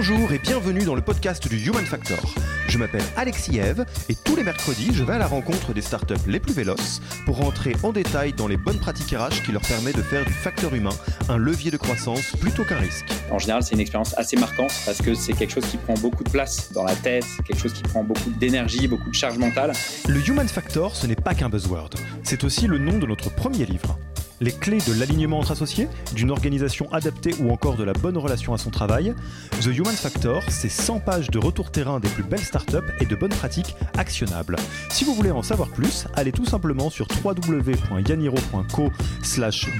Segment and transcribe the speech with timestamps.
[0.00, 2.20] Bonjour et bienvenue dans le podcast du Human Factor.
[2.68, 6.14] Je m'appelle Alexis Eve et tous les mercredis, je vais à la rencontre des startups
[6.28, 9.96] les plus véloces pour rentrer en détail dans les bonnes pratiques RH qui leur permettent
[9.96, 10.94] de faire du facteur humain
[11.28, 13.06] un levier de croissance plutôt qu'un risque.
[13.32, 16.22] En général, c'est une expérience assez marquante parce que c'est quelque chose qui prend beaucoup
[16.22, 19.72] de place dans la tête, quelque chose qui prend beaucoup d'énergie, beaucoup de charge mentale.
[20.06, 21.90] Le Human Factor, ce n'est pas qu'un buzzword,
[22.22, 23.98] c'est aussi le nom de notre premier livre
[24.40, 28.54] les clés de l'alignement entre associés, d'une organisation adaptée ou encore de la bonne relation
[28.54, 29.14] à son travail.
[29.60, 33.16] The Human Factor, c'est 100 pages de retour terrain des plus belles startups et de
[33.16, 34.56] bonnes pratiques actionnables.
[34.90, 38.90] Si vous voulez en savoir plus, allez tout simplement sur www.yaniro.co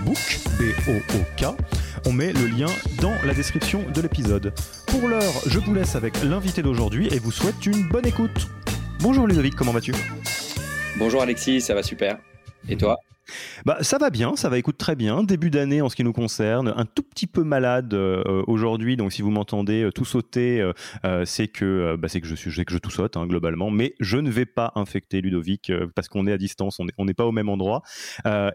[0.05, 1.47] book, B-O-O-K.
[2.07, 2.69] On met le lien
[3.01, 4.53] dans la description de l'épisode.
[4.87, 8.49] Pour l'heure, je vous laisse avec l'invité d'aujourd'hui et vous souhaite une bonne écoute.
[9.01, 9.93] Bonjour Ludovic, comment vas-tu?
[10.97, 12.19] Bonjour Alexis, ça va super.
[12.69, 12.99] Et toi?
[13.65, 15.23] Bah, ça va bien, ça va écoute très bien.
[15.23, 19.13] Début d'année en ce qui nous concerne, un tout petit peu malade euh, aujourd'hui, donc
[19.13, 20.61] si vous m'entendez euh, tout sauter,
[21.05, 23.95] euh, c'est que bah, c'est que je suis, que je tout saute hein, globalement, mais
[24.01, 27.33] je ne vais pas infecter Ludovic parce qu'on est à distance, on n'est pas au
[27.33, 27.83] même endroit,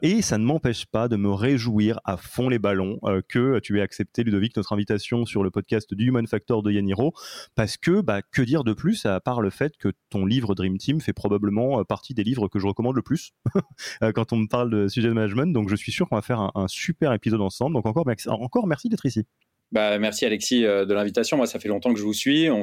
[0.02, 3.82] et ça ne m'empêche pas de me réjouir à fond les ballons que tu aies
[3.82, 7.14] accepté Ludovic notre invitation sur le podcast du Human Factor de Yaniro,
[7.56, 10.78] parce que bah, que dire de plus à part le fait que ton livre Dream
[10.78, 13.32] Team fait probablement partie des livres que je recommande le plus
[14.16, 15.54] quand on me parle de sujet de management.
[15.54, 17.74] Donc, je suis sûr qu'on va faire un, super épisode ensemble.
[17.74, 19.26] Donc, encore, encore merci d'être ici.
[19.74, 21.36] Bah, merci Alexis euh, de l'invitation.
[21.36, 22.48] Moi, ça fait longtemps que je vous suis.
[22.52, 22.62] On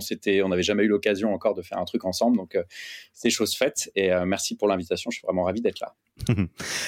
[0.48, 2.62] n'avait jamais eu l'occasion encore de faire un truc ensemble, donc euh,
[3.12, 3.90] c'est chose faite.
[3.96, 5.10] Et euh, merci pour l'invitation.
[5.10, 5.96] Je suis vraiment ravi d'être là.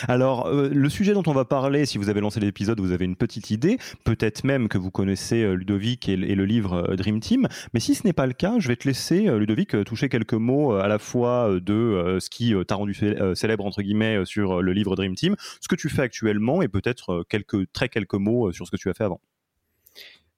[0.08, 3.16] Alors, le sujet dont on va parler, si vous avez lancé l'épisode, vous avez une
[3.16, 3.78] petite idée.
[4.04, 7.48] Peut-être même que vous connaissez Ludovic et, le livre Dream Team.
[7.74, 10.74] Mais si ce n'est pas le cas, je vais te laisser, Ludovic, toucher quelques mots
[10.74, 12.94] à la fois de ce qui t'a rendu
[13.34, 17.24] célèbre entre guillemets sur le livre Dream Team, ce que tu fais actuellement, et peut-être
[17.72, 19.20] très quelques mots sur ce que tu as fait avant.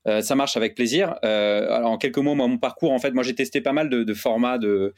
[0.07, 1.17] Euh, ça marche avec plaisir.
[1.25, 4.15] Euh, alors en quelques mots, mon parcours, en fait, moi j'ai testé pas mal de,
[4.15, 4.95] formats, de,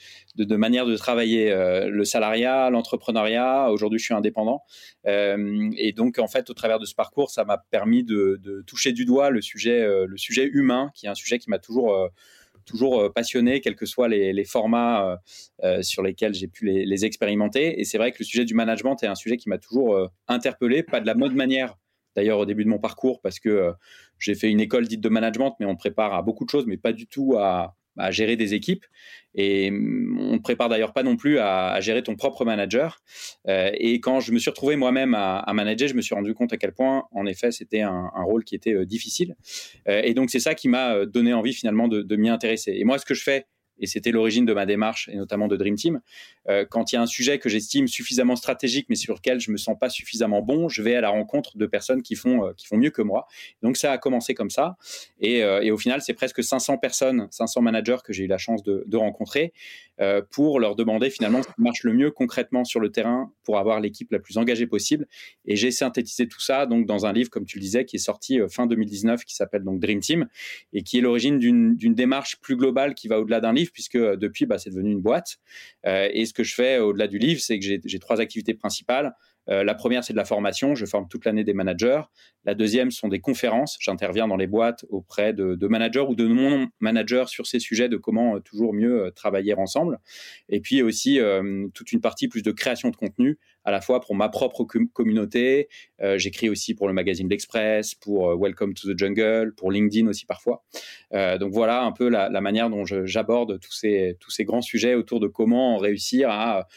[0.57, 3.71] manières de travailler, euh, le salariat, l'entrepreneuriat.
[3.71, 4.63] Aujourd'hui, je suis indépendant,
[5.05, 9.05] et donc en fait, au travers de ce parcours, ça m'a permis de, toucher du
[9.05, 13.77] doigt le sujet, le sujet humain, qui est un sujet qui m'a toujours passionné, quels
[13.77, 15.21] que soient les, formats
[15.83, 17.81] sur lesquels j'ai pu les, expérimenter.
[17.81, 20.83] Et c'est vrai que le sujet du management est un sujet qui m'a toujours interpellé,
[20.83, 21.77] pas de la mode manière
[22.17, 23.73] d'ailleurs au début de mon parcours parce que euh,
[24.19, 26.79] j'ai fait une école dite de management, mais on prépare à beaucoup de choses, mais
[26.79, 27.75] pas du tout à,
[28.11, 28.85] gérer des équipes.
[29.35, 33.01] Et mm, on ne prépare d'ailleurs pas non plus à, gérer ton propre manager.
[33.49, 36.53] Euh, et quand je me suis retrouvé moi-même à, manager, je me suis rendu compte
[36.53, 39.37] à quel point, en effet, c'était un, rôle qui était euh, difficile.
[39.87, 42.75] et donc, c'est ça qui m'a donné envie finalement de, de m'y intéresser.
[42.77, 43.47] Et moi, ce que je fais
[43.79, 46.01] et c'était l'origine de ma démarche et notamment de Dream Team.
[46.49, 49.51] Euh, quand il y a un sujet que j'estime suffisamment stratégique mais sur lequel je
[49.51, 52.53] me sens pas suffisamment bon, je vais à la rencontre de personnes qui font euh,
[52.57, 53.27] qui font mieux que moi.
[53.63, 54.77] Donc ça a commencé comme ça
[55.21, 58.39] et, euh, et au final c'est presque 500 personnes, 500 managers que j'ai eu la
[58.39, 59.53] chance de, de rencontrer
[60.01, 63.59] euh, pour leur demander finalement ce qui marche le mieux concrètement sur le terrain pour
[63.59, 65.07] avoir l'équipe la plus engagée possible.
[65.45, 68.01] Et j'ai synthétisé tout ça donc dans un livre comme tu le disais qui est
[68.01, 70.29] sorti fin 2019 qui s'appelle donc Dream Team
[70.73, 74.17] et qui est l'origine d'une démarche plus globale qui va au-delà d'un livre puisque euh,
[74.17, 75.39] depuis, bah, c'est devenu une boîte.
[75.87, 79.15] Euh, et ce que je fais au-delà du livre, c'est que j'ai trois activités principales.
[79.49, 80.75] Euh, la première, c'est de la formation.
[80.75, 82.03] Je forme toute l'année des managers.
[82.45, 83.77] La deuxième sont des conférences.
[83.81, 88.41] J'interviens dans les boîtes auprès de, managers ou de non-managers sur ces sujets de comment
[88.41, 89.99] toujours mieux travailler ensemble.
[90.49, 91.19] Et puis aussi
[91.75, 95.69] toute une partie plus de création de contenu à la fois pour ma propre communauté.
[96.01, 100.07] Euh, j'écris aussi pour le magazine L'Express, pour euh, Welcome to the Jungle, pour LinkedIn
[100.07, 100.65] aussi parfois.
[101.13, 104.95] Euh, donc voilà un peu la, manière dont j'aborde tous ces, tous ces grands sujets
[104.95, 106.69] autour de comment réussir à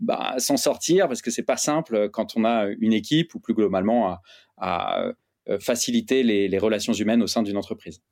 [0.00, 3.54] bah, s'en sortir, parce que c'est pas simple quand on a une équipe ou plus
[3.54, 4.18] globalement
[4.58, 5.12] à,
[5.60, 8.02] faciliter les relations humaines au sein d'une entreprise.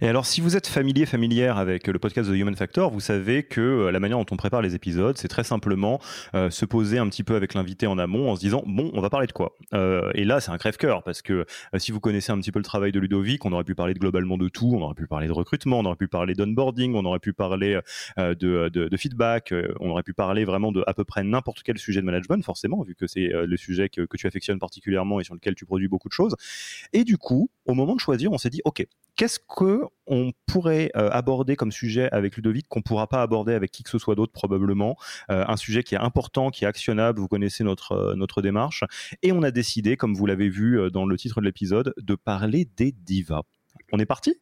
[0.00, 3.42] Et alors, si vous êtes familier, familière avec le podcast The Human Factor, vous savez
[3.42, 6.00] que euh, la manière dont on prépare les épisodes, c'est très simplement
[6.36, 9.00] euh, se poser un petit peu avec l'invité en amont en se disant bon, on
[9.00, 9.56] va parler de quoi?
[9.74, 11.46] Euh, Et là, c'est un crève-cœur parce que
[11.78, 14.38] si vous connaissez un petit peu le travail de Ludovic, on aurait pu parler globalement
[14.38, 17.18] de tout, on aurait pu parler de recrutement, on aurait pu parler d'onboarding, on aurait
[17.18, 17.80] pu parler
[18.16, 18.34] de,
[18.68, 22.06] de, feedback, on aurait pu parler vraiment de à peu près n'importe quel sujet de
[22.06, 25.54] management, forcément, vu que c'est le sujet que, que tu affectionnes particulièrement et sur lequel
[25.54, 26.36] tu produis beaucoup de choses.
[26.92, 28.86] Et du coup, au moment de choisir, on s'est dit ok,
[29.18, 33.72] qu'est-ce que on pourrait euh, aborder comme sujet avec Ludovic qu'on pourra pas aborder avec
[33.72, 34.96] qui que ce soit d'autre probablement
[35.30, 38.84] euh, un sujet qui est important qui est actionnable vous connaissez notre euh, notre démarche.
[39.22, 42.68] Et on a décidé comme vous l'avez vu dans le titre de l'épisode de parler
[42.76, 43.42] des divas.
[43.92, 44.40] On est parti?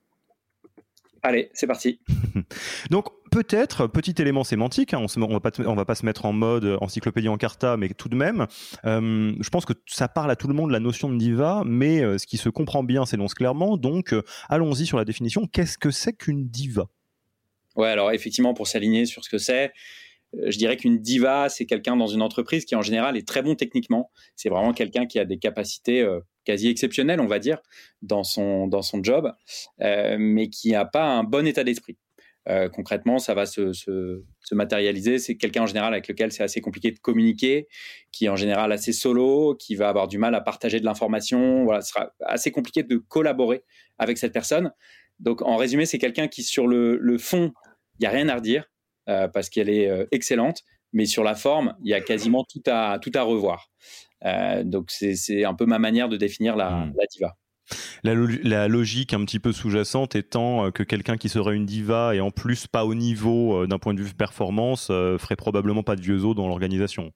[1.27, 1.99] Allez, c'est parti.
[2.91, 6.33] Donc peut-être, petit élément sémantique, hein, on ne va, pas va pas se mettre en
[6.33, 8.47] mode encyclopédie en carta, mais tout de même,
[8.85, 12.01] euh, je pense que ça parle à tout le monde la notion de diva, mais
[12.01, 13.77] euh, ce qui se comprend bien s'énonce clairement.
[13.77, 15.49] Donc euh, allons-y sur la définition.
[15.49, 16.87] Qu'est-ce que c'est qu'une diva?
[17.75, 19.73] Ouais, alors effectivement, pour s'aligner sur ce que c'est,
[20.47, 23.55] je dirais qu'une diva, c'est quelqu'un dans une entreprise qui en général est très bon
[23.55, 24.11] techniquement.
[24.35, 26.07] C'est vraiment quelqu'un qui a des capacités
[26.47, 27.59] quasi exceptionnel, on va dire,
[28.01, 29.31] dans son, dans son job,
[29.83, 31.99] euh, mais qui n'a pas un bon état d'esprit.
[32.49, 35.19] Euh, concrètement, ça va se, se, se matérialiser.
[35.19, 37.67] C'est quelqu'un en général avec lequel c'est assez compliqué de communiquer,
[38.13, 41.65] qui est en général assez solo, qui va avoir du mal à partager de l'information.
[41.65, 43.65] Voilà, ce sera assez compliqué de collaborer
[43.99, 44.71] avec cette personne.
[45.19, 47.53] Donc, en résumé, c'est quelqu'un qui, sur le, le fond,
[47.99, 48.65] il n'y a rien à redire
[49.09, 50.63] euh, parce qu'elle est euh, excellente,
[50.93, 53.71] mais sur la forme, il y a quasiment tout à, tout à revoir.
[54.25, 56.93] Euh, donc c'est un peu ma manière de définir la, hmm.
[57.13, 57.37] diva.
[58.03, 62.31] La, logique un petit peu sous-jacente étant que quelqu'un qui serait une diva et en
[62.31, 66.37] plus pas au niveau d'un point de vue performance ferait probablement pas de vieux os
[66.37, 67.13] dans l'organisation.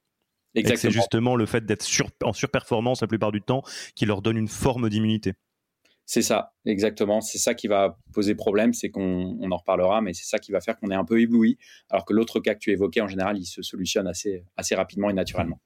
[0.55, 1.87] C'est justement le fait d'être
[2.25, 3.63] en surperformance la plupart du temps
[3.95, 5.35] qui leur donne une forme d'immunité.
[6.13, 7.21] C'est ça, exactement.
[7.21, 10.61] C'est ça qui va poser problème, c'est qu'on en reparlera, mais c'est ça qui va
[10.61, 11.57] faire qu'on est un peu ébloui,
[11.89, 15.09] alors que l'autre cas que tu évoquais, en général, il se solutionne assez, assez rapidement
[15.09, 15.61] et naturellement.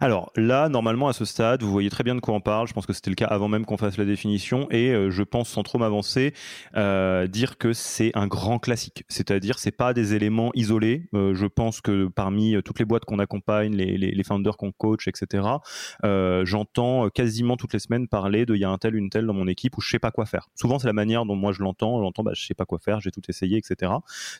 [0.00, 2.66] Alors là, normalement, à ce stade, vous voyez très bien de quoi on parle.
[2.66, 4.68] Je pense que c'était le cas avant même qu'on fasse la définition.
[4.70, 6.34] Et euh, je pense, sans trop m'avancer,
[6.76, 9.04] euh, dire que c'est un grand classique.
[9.08, 11.08] C'est-à-dire, c'est pas des éléments isolés.
[11.14, 15.06] Euh, je pense que parmi toutes les boîtes qu'on accompagne, les, les, founders qu'on coach,
[15.08, 15.44] etc.,
[16.44, 19.34] j'entends quasiment toutes les semaines parler de il y a un tel, une telle dans
[19.34, 20.48] mon équipe où je sais pas quoi faire.
[20.54, 22.00] Souvent, c'est la manière dont moi je l'entends.
[22.00, 23.92] J'entends, bah, je sais pas quoi faire, j'ai tout essayé, etc.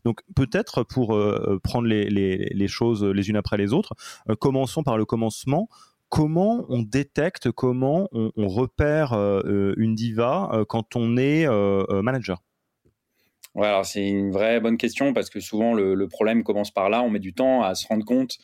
[0.04, 1.18] Donc peut-être pour
[1.62, 3.94] prendre les, choses les unes après les autres,
[4.40, 5.68] commençons par le commencement,
[6.08, 11.46] comment on détecte, comment on, repère euh, euh, une diva euh, quand on est
[11.90, 12.42] manager?
[13.54, 17.02] Ouais, c'est une vraie bonne question parce que souvent le, problème commence par là.
[17.02, 18.38] On met du temps à se rendre compte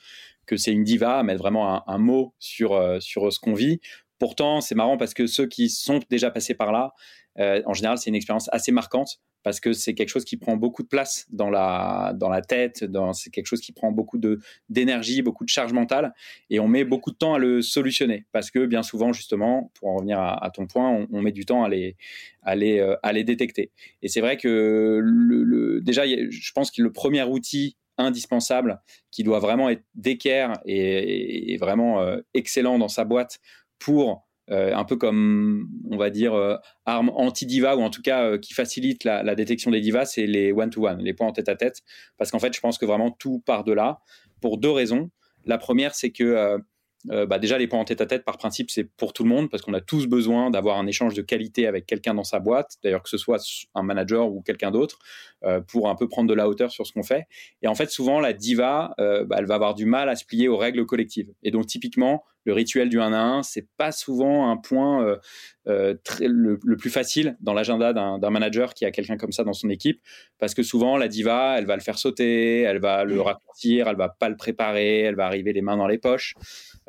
[0.47, 3.81] que c'est une diva, à mettre vraiment un, mot sur, sur ce qu'on vit.
[4.19, 6.93] Pourtant, c'est marrant parce que ceux qui sont déjà passés par là,
[7.38, 10.82] en général, c'est une expérience assez marquante parce que c'est quelque chose qui prend beaucoup
[10.82, 12.85] de place dans la dans la tête,
[13.15, 14.21] c'est quelque chose qui prend beaucoup
[14.69, 16.12] d'énergie, beaucoup de charge mentale,
[16.50, 19.88] et on met beaucoup de temps à le solutionner parce que bien souvent justement, pour
[19.88, 21.97] en revenir à, ton point, on, met du temps à les
[22.43, 23.71] à les euh, à les détecter.
[24.03, 28.81] Et c'est vrai que déjà, je pense que le premier outil indispensable
[29.11, 33.41] qui doit vraiment être d'équerre et, vraiment euh, excellent dans sa boîte
[33.79, 38.25] pour euh, un peu comme, on va dire, euh, arme anti-diva, ou en tout cas
[38.25, 41.82] euh, qui facilite la, détection des divas, c'est les one-to-one, les points en tête-à-tête.
[42.19, 44.00] Parce qu'en fait, je pense que vraiment tout part de là,
[44.41, 45.11] pour deux raisons.
[45.47, 46.58] La première, c'est que
[47.06, 49.49] bah déjà les points en tête à tête par principe c'est pour tout le monde
[49.49, 52.76] parce qu'on a tous besoin d'avoir un échange de qualité avec quelqu'un dans sa boîte
[52.84, 53.41] d'ailleurs que ce soit
[53.75, 54.98] un manager ou quelqu'un d'autre
[55.69, 57.27] pour un peu prendre de la hauteur sur ce qu'on fait
[57.63, 60.48] et en fait souvent la diva bah, elle va avoir du mal à se plier
[60.48, 64.51] aux règles collectives et donc typiquement le rituel du 1 à 1 c'est pas souvent
[64.51, 65.19] un point
[66.05, 69.69] très, le, plus facile dans l'agenda d'un manager qui a quelqu'un comme ça dans son
[69.69, 70.01] équipe
[70.39, 73.97] parce que souvent la diva elle va le faire sauter elle va le raccourcir elle
[73.97, 76.35] va pas le préparer elle va arriver les mains dans les poches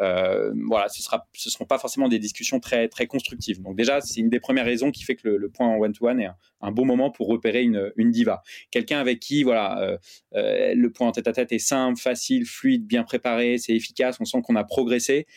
[0.02, 3.62] euh, voilà, ce sera, ce seront pas forcément des discussions très très constructives.
[3.62, 6.08] Donc déjà, c'est une des premières raisons qui fait que le, point en one to
[6.08, 6.30] one est
[6.62, 8.42] un, bon moment pour repérer une, une diva.
[8.72, 9.98] Quelqu'un avec qui, voilà, euh,
[10.36, 14.18] euh, le point en tête à tête est simple, facile, fluide, bien préparé, c'est efficace,
[14.20, 15.28] on sent qu'on a progressé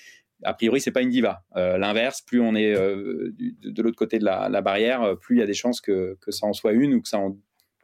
[0.43, 1.45] a priori, c'est pas une diva.
[1.55, 5.55] L'inverse, plus on est de, l'autre côté de la, barrière, plus il y a des
[5.55, 7.19] chances que, que, ça en soit une ou que ça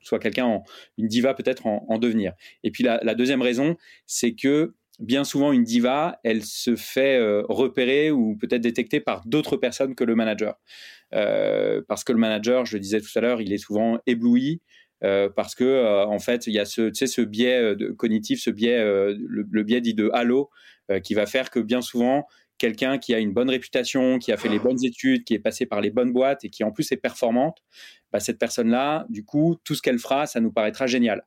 [0.03, 0.63] soit quelqu'un,
[0.99, 2.33] une diva peut-être en, devenir.
[2.63, 3.77] Et puis la, deuxième raison,
[4.07, 9.27] c'est que bien souvent une diva, elle se fait euh, repérer ou peut-être détecter par
[9.27, 10.59] d'autres personnes que le manager.
[11.15, 14.61] Euh, parce que le manager, je le disais tout à l'heure, il est souvent ébloui.
[15.03, 19.63] Euh, parce que en fait il y a ce, ce biais cognitif, ce biais, le,
[19.63, 20.51] biais dit de halo,
[20.99, 22.27] qui va faire que bien souvent
[22.61, 25.65] quelqu'un qui a une bonne réputation, qui a fait les bonnes études, qui est passé
[25.65, 27.57] par les bonnes boîtes et qui en plus est performante,
[28.13, 31.23] bah, cette personne-là, du coup, tout ce qu'elle fera, ça nous paraîtra génial.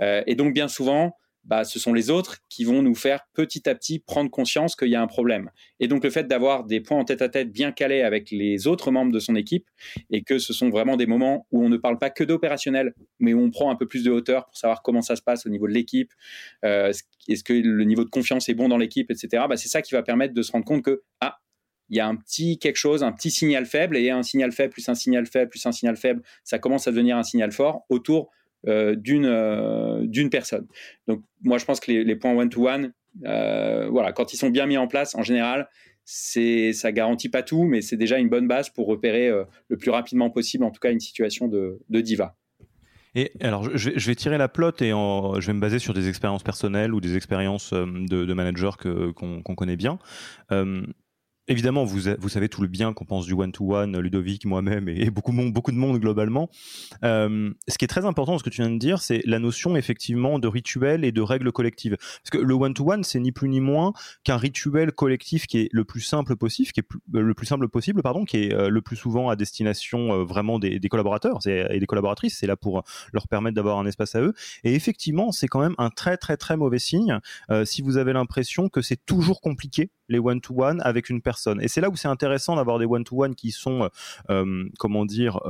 [0.00, 3.68] Euh, et donc bien souvent, bah, ce sont les autres qui vont nous faire petit
[3.68, 5.50] à petit prendre conscience qu'il y a un problème.
[5.80, 8.66] Et donc le fait d'avoir des points en tête à tête bien calés avec les
[8.66, 9.68] autres membres de son équipe
[10.10, 13.34] et que ce sont vraiment des moments où on ne parle pas que d'opérationnel, mais
[13.34, 15.48] où on prend un peu plus de hauteur pour savoir comment ça se passe au
[15.48, 16.12] niveau de l'équipe,
[16.64, 16.92] euh,
[17.28, 19.44] est-ce que le niveau de confiance est bon dans l'équipe, etc.
[19.48, 21.38] Bah, c'est ça qui va permettre de se rendre compte que ah
[21.88, 24.72] il y a un petit quelque chose, un petit signal faible, et un signal faible
[24.72, 27.84] plus un signal faible plus un signal faible, ça commence à devenir un signal fort
[27.90, 28.30] autour
[28.64, 30.66] d'une euh, d'une personne.
[31.06, 32.92] Donc moi je pense que les, points one to one,
[33.24, 35.68] euh, voilà, quand ils sont bien mis en place, en général,
[36.04, 39.30] c'est ça garantit pas tout, mais c'est déjà une bonne base pour repérer
[39.68, 42.36] le plus rapidement possible, en tout cas une situation de, de diva.
[43.14, 46.42] Et alors, je vais, tirer la plotte et je vais me baser sur des expériences
[46.42, 48.70] personnelles ou des expériences de managers
[49.14, 49.98] qu'on connaît bien.
[51.48, 55.32] Évidemment, vous, vous savez tout le bien qu'on pense du one-to-one, Ludovic, moi-même et beaucoup,
[55.32, 56.48] de monde globalement.
[57.02, 59.74] Euh, ce qui est très important, ce que tu viens de dire, c'est la notion
[59.74, 61.96] effectivement de rituel et de règles collectives.
[61.96, 65.84] Parce que le one-to-one, c'est ni plus ni moins qu'un rituel collectif qui est le
[65.84, 68.80] plus simple possible, qui est euh, le plus simple possible, pardon, qui est euh, le
[68.80, 72.38] plus souvent à destination vraiment des, des collaborateurs et des collaboratrices.
[72.38, 74.32] C'est là pour leur permettre d'avoir un espace à eux.
[74.62, 77.18] Et effectivement, c'est quand même un très très très mauvais signe
[77.64, 81.60] si vous avez l'impression que c'est toujours compliqué les one-to-one avec une personne.
[81.60, 83.88] Et c'est là où c'est intéressant d'avoir des one-to-one qui sont, euh,
[84.30, 85.40] euh, comment dire,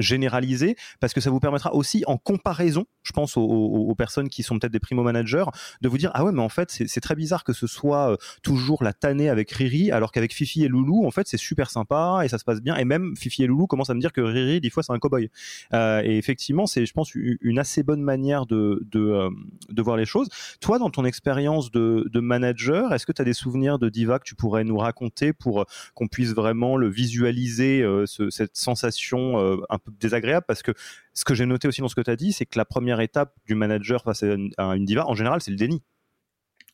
[0.00, 4.42] euh, généralisé parce que ça vous permettra aussi en comparaison, je pense aux, personnes qui
[4.42, 5.44] sont peut-être des primo managers,
[5.80, 8.16] de vous dire ah ouais mais en fait c'est très bizarre que ce soit euh,
[8.42, 12.20] toujours la tannée avec Riri alors qu'avec Fifi et Loulou en fait c'est super sympa
[12.24, 14.20] et ça se passe bien et même Fifi et Loulou commencent à me dire que
[14.20, 15.30] Riri des fois c'est un cowboy
[15.72, 19.30] euh, et effectivement c'est je pense une assez bonne manière de euh,
[19.68, 20.28] de voir les choses.
[20.60, 24.24] Toi dans ton expérience de, manager, est-ce que tu as des souvenirs de diva que
[24.24, 25.64] tu pourrais nous raconter pour
[25.94, 30.72] qu'on puisse vraiment le visualiser ce, cette sensation un peu désagréable parce que
[31.14, 33.00] ce que j'ai noté aussi dans ce que tu as dit, c'est que la première
[33.00, 35.82] étape du manager face à une, diva, en général, c'est le déni.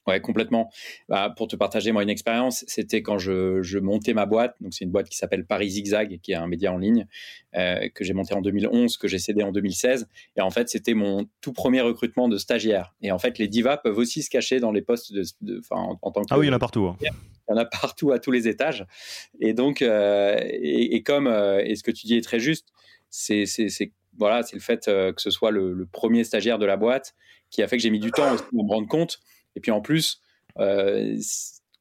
[0.07, 0.71] Ouais, complètement.
[1.09, 4.55] Bah, pour te partager moi une expérience, c'était quand je, montais ma boîte.
[4.61, 7.07] Donc c'est une boîte qui s'appelle Paris Zigzag, qui est un média en ligne
[7.57, 10.09] euh, que j'ai monté en 2011, que j'ai cédé en 2016.
[10.37, 12.95] Et en fait, c'était mon tout premier recrutement de stagiaire.
[13.03, 16.23] Et en fait, les divas peuvent aussi se cacher dans les postes de, en, tant
[16.23, 16.87] que ah oui, il y en a partout.
[16.87, 16.97] Hein.
[17.01, 18.87] Il y en a partout à tous les étages.
[19.41, 22.69] Et donc, euh, et, comme euh, et ce que tu dis est très juste,
[23.17, 23.47] c'est
[24.19, 27.15] voilà, c'est le fait euh, que ce soit le, premier stagiaire de la boîte
[27.51, 29.21] qui a fait que j'ai mis du temps pour me rendre compte.
[29.55, 30.21] Et puis en plus,
[30.59, 31.17] euh,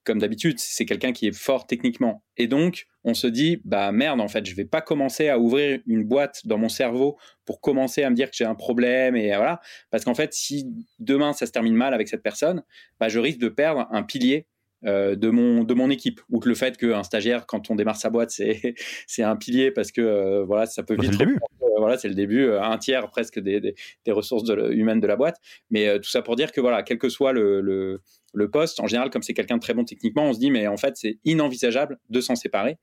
[0.04, 2.24] comme d'habitude, c'est quelqu'un qui est fort techniquement.
[2.38, 5.80] Et donc, on se dit, bah merde, en fait, je vais pas commencer à ouvrir
[5.88, 9.28] une boîte dans mon cerveau pour commencer à me dire que j'ai un problème et
[9.36, 9.60] voilà.
[9.90, 10.68] Parce qu'en fait, si
[11.00, 12.64] demain ça se termine mal avec cette personne,
[13.00, 14.48] bah, je risque de perdre un pilier
[14.84, 16.22] de mon de mon équipe.
[16.30, 18.76] Ou que le fait qu'un stagiaire quand on démarre sa boîte c'est
[19.08, 21.40] c'est un pilier parce que euh, voilà ça peut vite c'est le début.
[21.62, 25.38] euh, voilà c'est le début un tiers presque des, des, ressources humaines de la boîte.
[25.70, 29.10] Mais tout ça pour dire que voilà quel que soit le, le, poste en général
[29.10, 31.98] comme c'est quelqu'un de très bon techniquement on se dit mais en fait c'est inenvisageable
[32.10, 32.78] de s'en séparer.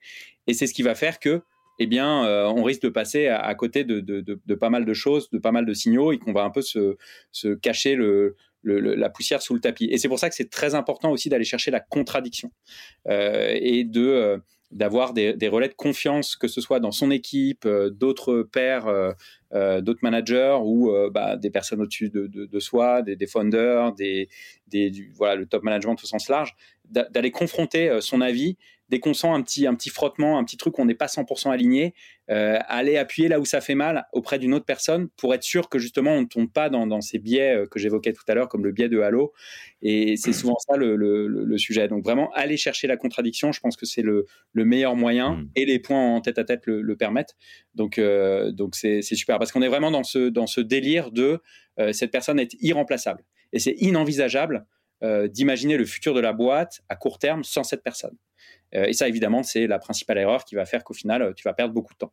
[0.46, 1.42] Et c'est ce qui va faire que
[1.78, 5.30] eh bien, on risque de passer à, côté de, de, de, pas mal de choses,
[5.30, 6.96] de pas mal de signaux, et qu'on va un peu se,
[7.32, 9.88] se cacher le, la poussière sous le tapis.
[9.90, 12.50] Et c'est pour ça que c'est très important aussi d'aller chercher la contradiction
[13.08, 14.38] euh, et de euh,
[14.70, 18.86] d'avoir des, relais de confiance, que ce soit dans son équipe, euh, d'autres pairs,
[19.52, 24.30] d'autres managers ou bah, des personnes au-dessus de, soi, des, des founders, des,
[24.68, 26.56] des voilà, le top management au sens large,
[26.88, 28.56] d'aller confronter son avis
[28.92, 31.50] dès qu'on sent un petit, un petit frottement, un petit truc qu'on n'est pas 100%
[31.50, 31.94] aligné,
[32.32, 35.68] euh, aller appuyer là où ça fait mal auprès d'une autre personne pour être sûr
[35.68, 38.48] que justement on ne tombe pas dans, ces biais euh, que j'évoquais tout à l'heure,
[38.48, 39.34] comme le biais de Halo.
[39.82, 41.88] Et c'est souvent ça le, sujet.
[41.88, 44.24] Donc vraiment, aller chercher la contradiction, je pense que c'est le,
[44.54, 45.50] meilleur moyen mm.
[45.56, 47.36] et les points en tête à tête le, permettent.
[47.74, 51.40] Donc euh, donc c'est super parce qu'on est vraiment dans ce, dans ce délire de
[51.92, 53.24] cette personne est irremplaçable.
[53.52, 54.66] Et c'est inenvisageable
[55.02, 58.16] d'imaginer le futur de la boîte à court terme sans cette personne.
[58.72, 61.74] Et ça, évidemment, c'est la principale erreur qui va faire qu'au final, tu vas perdre
[61.74, 62.12] beaucoup de temps.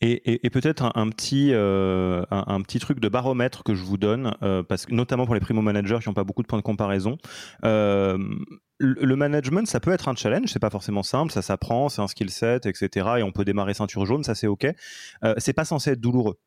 [0.00, 4.34] Et, peut-être un, petit, euh, un, petit truc de baromètre que je vous donne,
[4.68, 7.18] parce que notamment pour les primo managers qui n'ont pas beaucoup de points de comparaison.
[7.62, 12.08] le management, ça peut être un challenge, c'est pas forcément simple, ça s'apprend, c'est un
[12.08, 13.08] skill set, etc.
[13.18, 14.66] Et on peut démarrer ceinture jaune, ça c'est ok.
[15.38, 16.38] c'est pas censé être douloureux.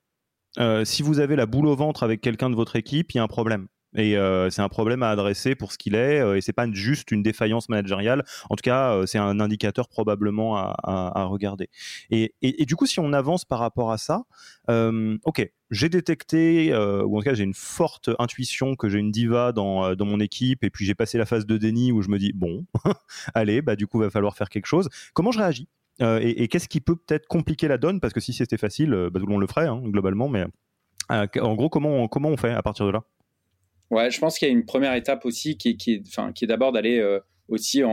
[0.83, 3.23] si vous avez la boule au ventre avec quelqu'un de votre équipe, il y a
[3.23, 3.67] un problème.
[3.95, 6.69] Et euh, c'est un problème à adresser pour ce qu'il est euh, et c'est pas
[6.71, 8.23] juste une défaillance managériale.
[8.49, 11.69] En tout cas euh, c'est un indicateur probablement à, regarder.
[12.09, 12.33] Et,
[12.65, 14.23] du coup si on avance par rapport à ça
[14.67, 19.51] ok j'ai détecté ou en tout cas j'ai une forte intuition que j'ai une diva
[19.51, 22.17] dans, dans mon équipe et puis j'ai passé la phase de déni où je me
[22.17, 22.65] dis bon
[23.33, 24.89] allez bah du coup va falloir faire quelque chose.
[25.13, 25.67] Comment je réagis?
[25.99, 27.99] Et, qu'est-ce qui peut peut-être compliquer la donne?
[27.99, 30.45] Parce que si c'était facile bah, tout le monde le ferait hein, globalement mais
[31.09, 33.03] en gros comment comment on fait à partir de là?
[33.91, 36.45] Ouais, je pense qu'il y a une première étape aussi qui est, qui enfin, qui
[36.45, 37.83] est d'abord d'aller euh, aussi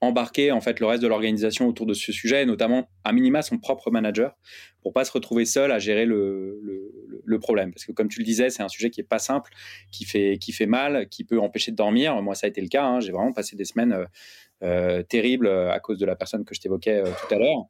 [0.00, 3.58] embarquer en fait le reste de l'organisation autour de ce sujet, notamment à minima son
[3.58, 4.36] propre manager,
[4.82, 7.72] pour pas se retrouver seul à gérer le, problème.
[7.72, 9.52] Parce que comme tu le disais, c'est un sujet qui est pas simple,
[9.92, 12.20] qui fait qui fait mal, qui peut empêcher de dormir.
[12.20, 12.84] Moi, ça a été le cas.
[12.84, 13.00] Hein.
[13.00, 14.06] J'ai vraiment passé des semaines
[14.64, 17.66] euh, terrible euh, à cause de la personne que je t'évoquais euh, tout à l'heure.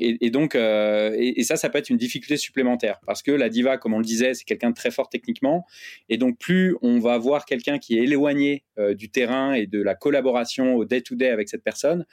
[0.00, 3.94] Et, donc, et, ça, ça peut être une difficulté supplémentaire parce que la diva, comme
[3.94, 5.64] on le disait, c'est quelqu'un de très fort techniquement.
[6.08, 8.64] Et donc, plus on va voir quelqu'un qui est éloigné
[8.96, 12.06] du terrain et de la collaboration au day-to-day avec cette personne,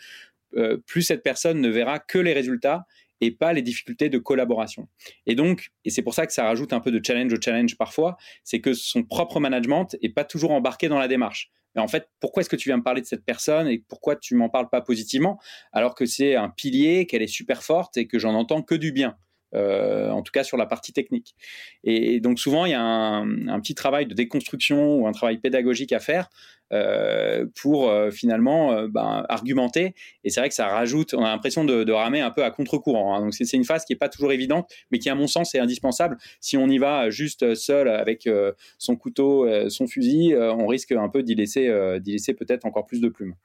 [0.86, 2.86] plus cette personne ne verra que les résultats
[3.22, 4.88] et pas les difficultés de collaboration.
[5.25, 7.77] Et donc, et c'est pour ça que ça rajoute un peu de challenge au challenge
[7.77, 11.51] parfois, c'est que son propre management est pas toujours embarqué dans la démarche.
[11.75, 14.16] Mais en fait, pourquoi est-ce que tu viens me parler de cette personne et pourquoi
[14.16, 15.40] tu m'en parles pas positivement
[15.74, 18.92] alors que c'est un pilier, qu'elle est super forte et que j'en entends que du
[18.92, 19.18] bien?
[19.53, 21.36] Euh, en tout cas sur la partie technique.
[21.84, 25.91] Et, donc souvent, il y a un, petit travail de déconstruction ou un travail pédagogique
[25.91, 26.29] à faire
[26.72, 29.93] euh, pour euh, finalement ben, argumenter.
[30.24, 33.15] Et c'est vrai que ça rajoute, on a l'impression de, ramer un peu à contre-courant.
[33.15, 33.22] Hein.
[33.22, 35.60] Donc c'est une phase qui est pas toujours évidente, mais qui à mon sens est
[35.60, 36.17] indispensable.
[36.39, 38.29] Si on y va juste seul avec
[38.77, 41.70] son couteau, son fusil, on risque un peu d'y laisser,
[42.05, 43.36] laisser peut-être encore plus de plumes.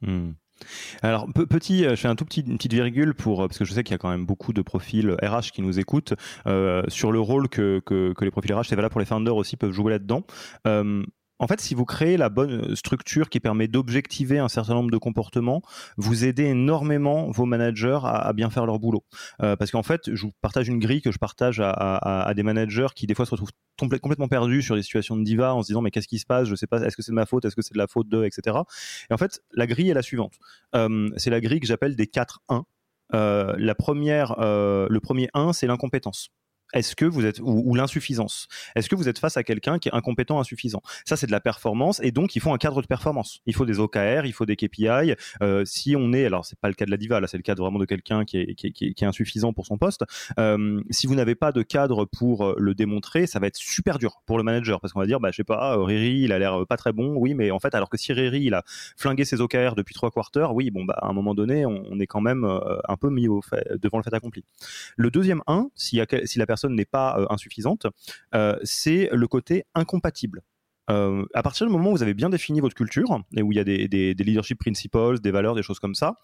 [0.00, 0.30] Hmm.
[1.02, 3.72] Alors petit, euh, je fais un tout petit petite virgule pour euh, parce que je
[3.72, 6.14] sais qu'il y a quand même beaucoup de profils RH qui nous écoutent
[6.46, 7.82] euh, sur le rôle que,
[8.20, 10.24] les profils RH, c'est valable pour les founders aussi peuvent jouer là-dedans.
[10.66, 11.02] Euh,
[11.40, 14.98] en fait, si vous créez la bonne structure qui permet d'objectiver un certain nombre de
[14.98, 15.62] comportements,
[15.96, 19.04] vous aidez énormément vos managers à, bien faire leur boulot.
[19.42, 22.88] Euh, parce qu'en fait, je vous partage une grille que je partage à, des managers
[22.94, 25.80] qui des fois se retrouvent complètement perdus sur des situations de diva en se disant
[25.80, 26.46] mais qu'est-ce qui se passe?
[26.46, 27.46] Je sais pas, est-ce que c'est de ma faute?
[27.46, 28.58] Est-ce que c'est de la faute de etc.
[29.08, 30.34] Et en fait, la grille est la suivante.
[30.74, 32.64] Euh, c'est la grille que j'appelle des 4-1.
[33.14, 36.30] Euh, la première, le premier 1, c'est l'incompétence
[36.72, 39.94] est-ce que vous êtes ou, l'insuffisance Est-ce que vous êtes face à quelqu'un qui est
[39.94, 43.40] incompétent, insuffisant Ça, c'est de la performance et donc il faut un cadre de performance.
[43.46, 45.14] Il faut des OKR, il faut des KPI.
[45.42, 47.42] Euh, si on est, alors c'est pas le cas de la diva, là c'est le
[47.42, 50.04] cas vraiment de quelqu'un qui est, insuffisant pour son poste.
[50.38, 53.98] Euh, si vous n'avez pas de cadre pour euh, le démontrer, ça va être super
[53.98, 56.38] dur pour le manager parce qu'on va dire, bah je sais pas, Riri, il a
[56.38, 58.62] l'air pas très bon, oui, mais en fait, alors que si Riri il a
[58.96, 62.06] flingué ses OKR depuis trois quarters, oui, bon bah à un moment donné, on, est
[62.06, 62.44] quand même
[62.88, 64.44] un peu mis devant le fait accompli.
[64.96, 67.86] Le deuxième 1, si, si la personne n'est pas euh, insuffisante,
[68.34, 70.42] euh, c'est le côté incompatible.
[70.90, 73.56] Euh, à partir du moment où vous avez bien défini votre culture et où il
[73.56, 76.14] y a des, leadership principles, des valeurs, des choses comme ça,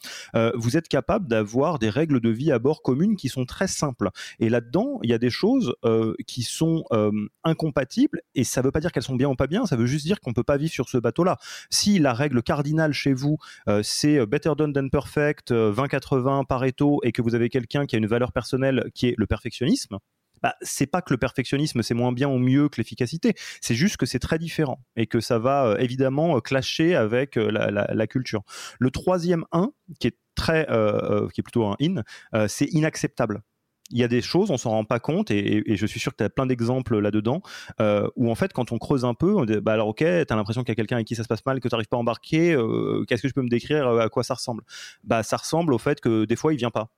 [0.54, 4.08] vous êtes capable d'avoir des règles de vie à bord communes qui sont très simples.
[4.40, 5.74] Et là-dedans, il y a des choses
[6.26, 6.84] qui sont
[7.44, 9.86] incompatibles et ça ne veut pas dire qu'elles sont bien ou pas bien, ça veut
[9.86, 11.36] juste dire qu'on peut pas vivre sur ce bateau-là.
[11.70, 13.38] Si la règle cardinale chez vous,
[13.82, 18.06] c'est better done than perfect, 20-80 Pareto, et que vous avez quelqu'un qui a une
[18.06, 19.98] valeur personnelle qui est le perfectionnisme,
[20.42, 23.96] bah, c'est pas que le perfectionnisme c'est moins bien ou mieux que l'efficacité, c'est juste
[23.96, 28.06] que c'est très différent et que ça va euh, évidemment euh, clasher avec euh, la,
[28.06, 28.42] culture.
[28.78, 30.66] Le troisième 1, qui est très,
[31.32, 32.02] qui est plutôt un in,
[32.46, 33.42] c'est inacceptable
[33.90, 36.16] il y a des choses, on s'en rend pas compte, et, je suis sûr que
[36.16, 37.40] tu as plein d'exemples là-dedans,
[38.16, 40.36] où en fait, quand on creuse un peu, on dit, bah alors ok, tu as
[40.36, 41.96] l'impression qu'il y a quelqu'un avec qui ça se passe mal, que tu n'arrives pas
[41.96, 42.56] à embarquer,
[43.06, 44.62] qu'est-ce que je peux me décrire, à quoi ça ressemble?
[45.04, 46.90] Bah ça ressemble au fait que des fois, il vient pas.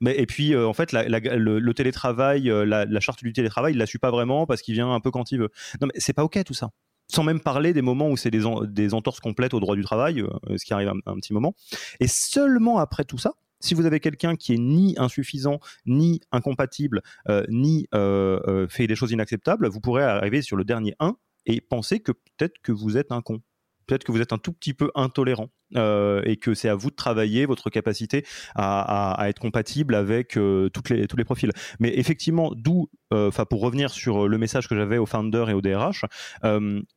[0.00, 3.86] Mais et puis euh, en fait le, télétravail, euh, la, charte du télétravail, il la
[3.86, 5.50] suit pas vraiment parce qu'il vient un peu quand il veut.
[5.80, 6.70] Non mais c'est pas ok tout ça.
[7.08, 9.82] Sans même parler des moments où c'est des, en, des entorses complètes au droit du
[9.82, 11.54] travail, euh, ce qui arrive un, un, petit moment.
[11.98, 17.02] Et seulement après tout ça, si vous avez quelqu'un qui est ni insuffisant, ni incompatible,
[17.50, 17.86] ni
[18.70, 22.58] fait des choses inacceptables, vous pourrez arriver sur le dernier 1 et penser que peut-être
[22.62, 23.42] que vous êtes un con.
[23.86, 26.90] Peut-être que vous êtes un tout petit peu intolérant euh, et que c'est à vous
[26.90, 31.52] de travailler votre capacité à, être compatible avec euh, toutes les, tous les profils.
[31.78, 35.54] Mais effectivement, d'où, euh, enfin pour revenir sur le message que j'avais aux founders et
[35.54, 36.04] aux DRH,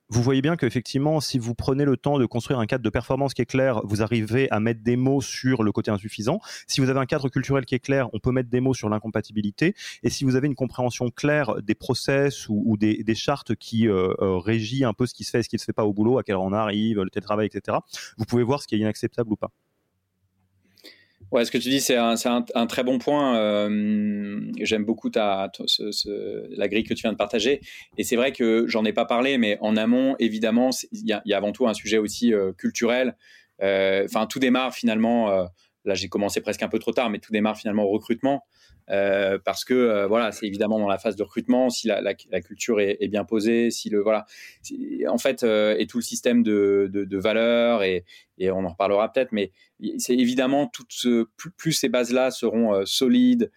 [0.10, 3.34] vous voyez bien qu'effectivement, si vous prenez le temps de construire un cadre de performance
[3.34, 6.40] qui est clair, vous arrivez à mettre des mots sur le côté insuffisant.
[6.68, 8.90] Si vous avez un cadre culturel qui est clair, on peut mettre des mots sur
[8.90, 9.74] l'incompatibilité.
[10.04, 14.94] Et si vous avez une compréhension claire des process ou, des, chartes qui régit un
[14.94, 16.24] peu ce qui se fait et ce qui ne se fait pas au boulot, à
[16.24, 17.78] quelle heure on arrive, le télétravail, etc.,
[18.18, 19.52] vous pouvez voir ce qui est inacceptable ou pas.
[21.34, 23.36] Ouais, ce que tu dis, c'est un, très bon point.
[23.38, 25.50] Euh, j'aime beaucoup la
[26.68, 27.60] grille que tu viens de partager.
[27.98, 31.38] Et c'est vrai que j'en ai pas parlé, mais en amont, évidemment, il y, a
[31.38, 33.18] avant tout un sujet aussi euh, culturel.
[33.64, 35.28] Euh, enfin, tout démarre finalement.
[35.86, 38.44] là, j'ai commencé presque un peu trop tard, mais tout démarre finalement au recrutement.
[38.90, 42.14] Euh, parce que euh, voilà, c'est évidemment dans la phase de recrutement, si la, la,
[42.30, 44.26] la culture est, est, bien posée, si le voilà,
[45.08, 48.04] en fait, euh, et tout le système de, de, de valeurs et,
[48.38, 49.52] et, on en reparlera peut-être, mais
[49.98, 53.52] c'est évidemment toutes plus, plus, ces bases-là seront solides,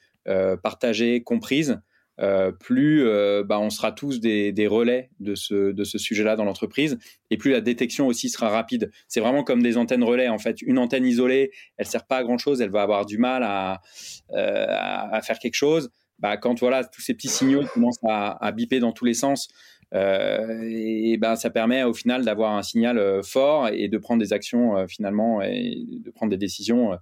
[0.63, 1.81] partagées, comprises,
[2.21, 6.99] euh, plus euh, bah, on sera tous des, relais de ce, sujet-là dans l'entreprise,
[7.31, 8.91] et plus la détection aussi sera rapide.
[9.09, 10.63] C'est vraiment comme des antennes relais, en fait.
[10.63, 13.81] Une antenne isolée, elle sert pas à grand-chose, elle va avoir du mal à,
[14.33, 15.91] euh, faire quelque chose.
[16.19, 19.49] Bah, quand voilà, tous ces petits signaux commencent à, à biper dans tous les sens,
[19.95, 24.21] euh, et ben ça permet au final d'avoir un signal euh, fort et de prendre
[24.21, 26.99] des actions euh, finalement et de prendre des décisions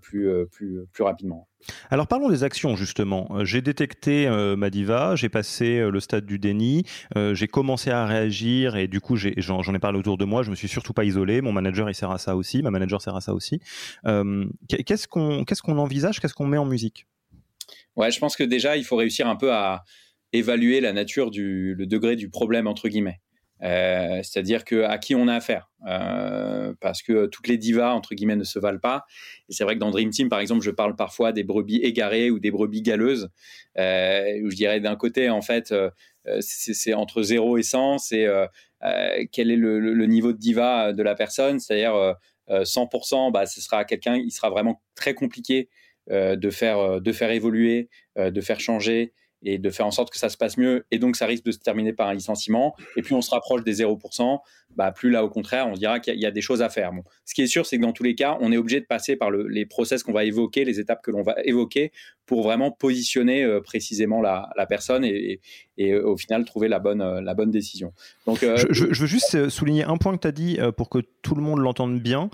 [0.00, 1.48] plus, plus, plus rapidement.
[1.90, 3.44] Alors parlons des actions justement.
[3.44, 6.84] J'ai détecté ma diva, j'ai passé le stade du déni,
[7.32, 10.42] j'ai commencé à réagir et du coup j'en ai parlé autour de moi.
[10.42, 11.40] Je me suis surtout pas isolé.
[11.40, 13.60] Mon manager il sert à ça aussi, ma manager sert à ça aussi.
[14.68, 17.06] qu'est-ce qu'on qu'est-ce qu'on envisage, qu'est-ce qu'on met en musique?
[17.96, 19.84] Ouais, je pense que déjà il faut réussir un peu à
[20.34, 23.20] évaluer la nature du le degré du problème entre guillemets.
[23.62, 28.14] Euh, c'est-à-dire que à qui on a affaire, euh, parce que toutes les divas entre
[28.14, 29.04] guillemets ne se valent pas.
[29.48, 32.30] Et c'est vrai que dans Dream Team, par exemple, je parle parfois des brebis égarées
[32.30, 33.30] ou des brebis galeuses,
[33.78, 35.72] euh, où je dirais d'un côté en fait
[36.40, 38.26] c'est entre 0 et 100, c'est
[39.30, 42.16] quel est le, niveau de diva de la personne, c'est-à-dire
[42.48, 45.68] 100%, bah, ce sera quelqu'un, il sera vraiment très compliqué
[46.10, 49.12] de faire de faire évoluer, de faire changer
[49.44, 50.84] et de faire en sorte que ça se passe mieux.
[50.90, 52.74] Et donc, ça risque de se terminer par un licenciement.
[52.96, 54.40] Et plus on se rapproche des 0%,
[54.76, 56.92] bah, plus là, au contraire, on se dira qu'il y, a des choses à faire.
[56.92, 57.04] Bon.
[57.24, 59.16] Ce qui est sûr, c'est que dans tous les cas, on est obligé de passer
[59.16, 61.92] par le, les process qu'on va évoquer, les étapes que l'on va évoquer
[62.26, 65.40] pour vraiment positionner euh, précisément la, personne et,
[65.76, 67.92] et, euh, au final trouver la bonne, euh, la bonne décision.
[68.26, 71.34] Donc, je, je, veux juste souligner un point que tu as dit pour que tout
[71.34, 72.30] le monde l'entende bien.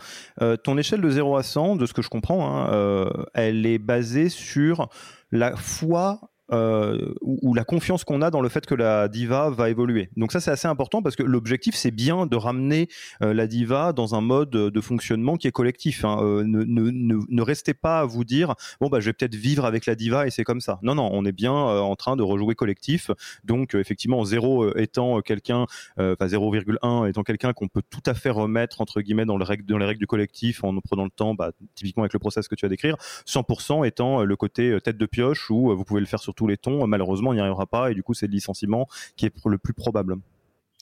[0.63, 4.29] ton échelle de 0 à 100, de ce que je comprends, hein, elle est basée
[4.29, 4.89] sur
[5.33, 9.71] la foi euh, ou, la confiance qu'on a dans le fait que la diva va
[9.71, 10.11] évoluer.
[10.17, 12.89] Donc ça c'est assez important parce que l'objectif c'est bien de ramener
[13.23, 16.05] euh, la diva dans un mode de fonctionnement qui est collectif.
[16.05, 16.19] Hein.
[16.23, 19.65] Euh, ne, ne, ne, restez pas à vous dire bon bah je vais peut-être vivre
[19.65, 20.79] avec la diva et c'est comme ça.
[20.83, 23.11] Non non, on est bien en train de rejouer collectif.
[23.45, 25.67] Donc effectivement 0 étant quelqu'un,
[25.99, 29.99] enfin 0,1 étant quelqu'un qu'on peut tout à fait remettre entre guillemets dans, les règles
[29.99, 32.97] du collectif en prenant le temps, bah, typiquement avec le process que tu vas décrire.
[33.27, 36.57] 100% étant le côté tête de pioche où vous pouvez le faire sur tous les
[36.57, 36.87] tons.
[36.87, 39.75] Malheureusement, il n'y arrivera pas et du coup, c'est le licenciement qui est le plus
[39.75, 40.17] probable.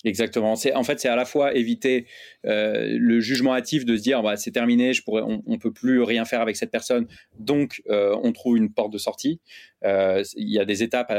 [0.05, 0.55] Exactement.
[0.55, 2.07] C'est en fait c'est à la fois éviter
[2.47, 5.73] euh, le jugement hâtif de se dire bah, c'est terminé, je pourrais, on, on, peut
[5.73, 7.09] plus rien faire avec cette personne,
[7.41, 9.41] donc euh, on trouve une porte de sortie.
[9.85, 11.13] Euh, il y a des étapes,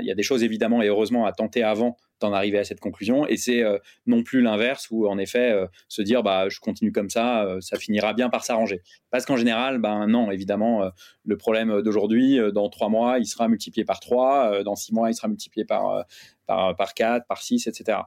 [0.00, 2.80] il y a des choses évidemment et heureusement à tenter avant d'en arriver à cette
[2.80, 3.26] conclusion.
[3.26, 6.92] Et c'est euh, non plus l'inverse où en effet euh, se dire bah je continue
[6.92, 8.82] comme ça, euh, ça finira bien par s'arranger.
[9.10, 10.90] Parce qu'en général, ben non, évidemment,
[11.24, 15.14] le problème d'aujourd'hui, dans trois mois, il sera multiplié par trois, dans six mois, il
[15.14, 16.04] sera multiplié par
[16.44, 18.00] par, par 4, par 6, etc.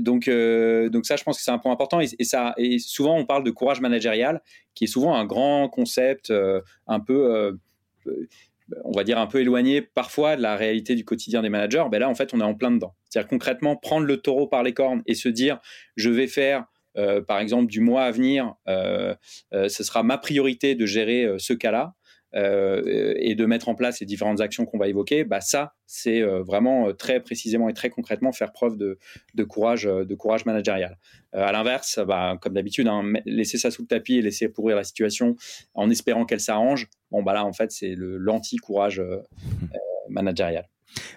[0.00, 2.00] donc, donc ça, je pense que c'est un point important.
[2.00, 4.42] Et, ça, et souvent, on parle de courage managérial,
[4.74, 6.32] qui est souvent un grand concept
[6.88, 7.56] un peu
[8.84, 11.98] on va dire un peu éloigné parfois de la réalité du quotidien des managers, ben
[11.98, 12.94] là en fait on est en plein dedans.
[13.08, 15.58] C'est-à-dire concrètement prendre le taureau par les cornes et se dire
[15.96, 19.14] je vais faire euh, par exemple du mois à venir, euh,
[19.52, 21.94] euh, ce sera ma priorité de gérer ce cas-là.
[22.36, 26.92] Et de mettre en place les différentes actions qu'on va évoquer, bah ça, c'est vraiment
[26.92, 28.98] très précisément et très concrètement faire preuve de,
[29.44, 30.98] courage, de courage managérial.
[31.32, 34.84] à l'inverse, bah, comme d'habitude, hein, laisser ça sous le tapis et laisser pourrir la
[34.84, 35.36] situation
[35.74, 39.02] en espérant qu'elle s'arrange, bon bah là, en fait, c'est l'anti-courage
[40.08, 40.68] managérial.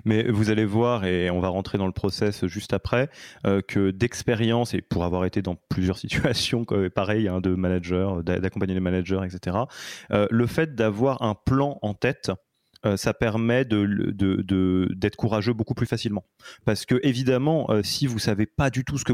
[0.05, 3.09] Mais vous allez voir, et on va rentrer dans le process juste après,
[3.45, 8.73] euh, que d'expérience, et pour avoir été dans plusieurs situations, pareil, hein, de manager, d'accompagner
[8.73, 9.57] les managers, etc.,
[10.11, 12.31] euh, le fait d'avoir un plan en tête,
[12.85, 16.23] euh, ça permet de, d'être courageux beaucoup plus facilement.
[16.65, 19.13] Parce que évidemment, si vous savez pas du tout ce que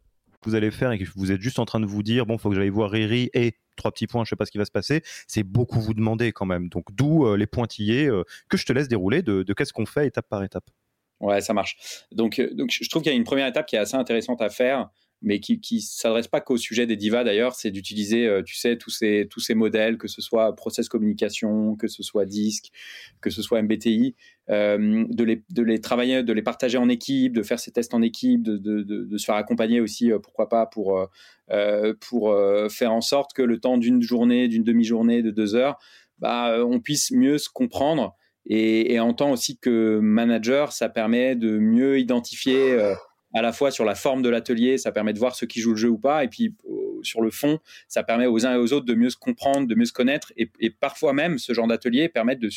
[0.43, 2.49] vous allez faire et que vous êtes juste en train de vous dire bon, faut
[2.49, 4.71] que j'aille voir Riri et trois petits points, je sais pas ce qui va se
[4.71, 5.01] passer.
[5.27, 6.69] C'est beaucoup vous demander quand même.
[6.69, 8.09] Donc d'où les pointillés
[8.49, 10.65] que je te laisse dérouler de, de qu'est-ce qu'on fait étape par étape.
[11.19, 11.77] Ouais, ça marche.
[12.11, 14.49] Donc, donc je trouve qu'il y a une première étape qui est assez intéressante à
[14.49, 14.89] faire
[15.21, 18.77] mais qui ne s'adresse pas qu'au sujet des divas d'ailleurs, c'est d'utiliser, euh, tu sais,
[18.77, 22.71] tous ces, tous ces modèles, que ce soit process communication, que ce soit disque,
[23.21, 24.15] que ce soit MBTI,
[24.49, 27.93] euh, de, les, de les travailler, de les partager en équipe, de faire ces tests
[27.93, 31.07] en équipe, de, de, de, se faire accompagner aussi, euh, pourquoi pas, pour,
[31.99, 32.35] pour
[32.69, 35.77] faire en sorte que le temps d'une journée, d'une demi-journée, de deux heures,
[36.17, 38.15] bah, on puisse mieux se comprendre.
[38.47, 42.77] Et, et en tant aussi que manager, ça permet de mieux identifier
[43.33, 45.71] à la fois sur la forme de l'atelier, ça permet de voir ceux qui jouent
[45.71, 46.53] le jeu ou pas, et puis
[47.03, 49.75] sur le fond, ça permet aux uns et aux autres de mieux se comprendre, de
[49.75, 52.49] mieux se connaître, et, parfois même ce genre d'atelier permet de,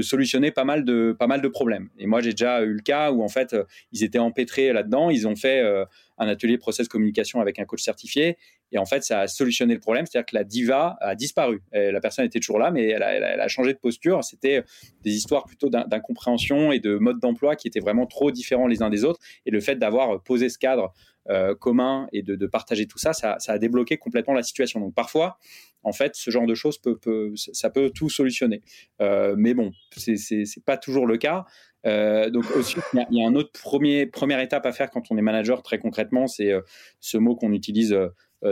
[0.00, 1.90] solutionner pas mal de, pas mal de problèmes.
[1.98, 3.54] Et moi, j'ai déjà eu le cas où en fait,
[3.92, 5.84] ils étaient empêtrés là-dedans, ils ont fait euh,
[6.16, 8.38] un atelier process communication avec un coach certifié,
[8.74, 11.60] et en fait, ça a solutionné le problème, c'est-à-dire que la diva a disparu.
[11.72, 14.24] la personne était toujours là, mais elle a, changé de posture.
[14.24, 14.62] C'était
[15.02, 18.88] des histoires plutôt d'incompréhension et de mode d'emploi qui étaient vraiment trop différents les uns
[18.88, 19.20] des autres.
[19.44, 20.94] Et le fait d'avoir posé ce cadre
[21.30, 24.80] euh, commun et de, partager tout ça, ça, a débloqué complètement la situation.
[24.80, 25.38] Donc parfois,
[25.82, 26.98] en fait, ce genre de choses peut,
[27.34, 28.62] ça peut tout solutionner.
[29.00, 31.44] Euh, mais bon, c'est pas toujours le cas.
[31.84, 35.18] Euh, donc aussi, il y, a un autre premier première étape à faire quand on
[35.18, 36.52] est manager très concrètement, c'est
[37.00, 37.96] ce mot qu'on utilise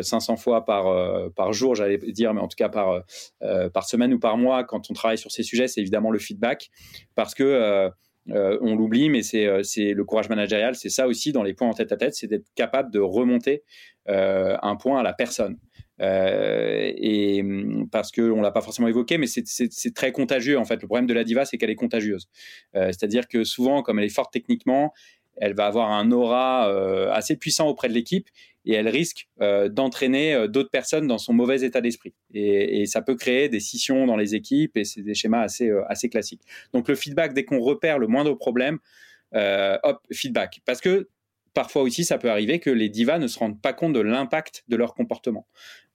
[0.00, 3.02] 500 euh, fois par, euh, par jour, j'allais dire, mais en tout cas par,
[3.42, 6.18] euh, par semaine ou par mois quand on travaille sur ces sujets, c'est évidemment le
[6.18, 6.70] feedback.
[7.14, 7.90] Parce que
[8.28, 11.90] on l'oublie, mais c'est le courage managérial, c'est ça aussi dans les points en tête
[11.92, 13.64] à tête, c'est d'être capable de remonter
[14.06, 15.58] un point à la personne.
[16.00, 17.44] Et
[17.92, 20.80] parce que on l'a pas forcément évoqué, mais c'est très contagieux en fait.
[20.80, 22.28] Le problème de la diva, c'est qu'elle est contagieuse.
[22.72, 24.92] C'est-à-dire que souvent, comme elle est forte techniquement,
[25.36, 26.70] elle va avoir un aura
[27.12, 28.28] assez puissant auprès de l'équipe
[28.64, 32.14] et elle risque euh, d'entraîner euh, d'autres personnes dans son mauvais état d'esprit.
[32.34, 36.08] Et, ça peut créer des scissions dans les équipes et c'est des schémas euh, assez
[36.08, 36.42] classiques.
[36.72, 38.78] Donc le feedback, dès qu'on repère le moindre problème,
[39.32, 40.60] hop, feedback.
[40.64, 41.08] Parce que
[41.54, 44.64] parfois aussi, ça peut arriver que les divas ne se rendent pas compte de l'impact
[44.68, 45.46] de leur comportement.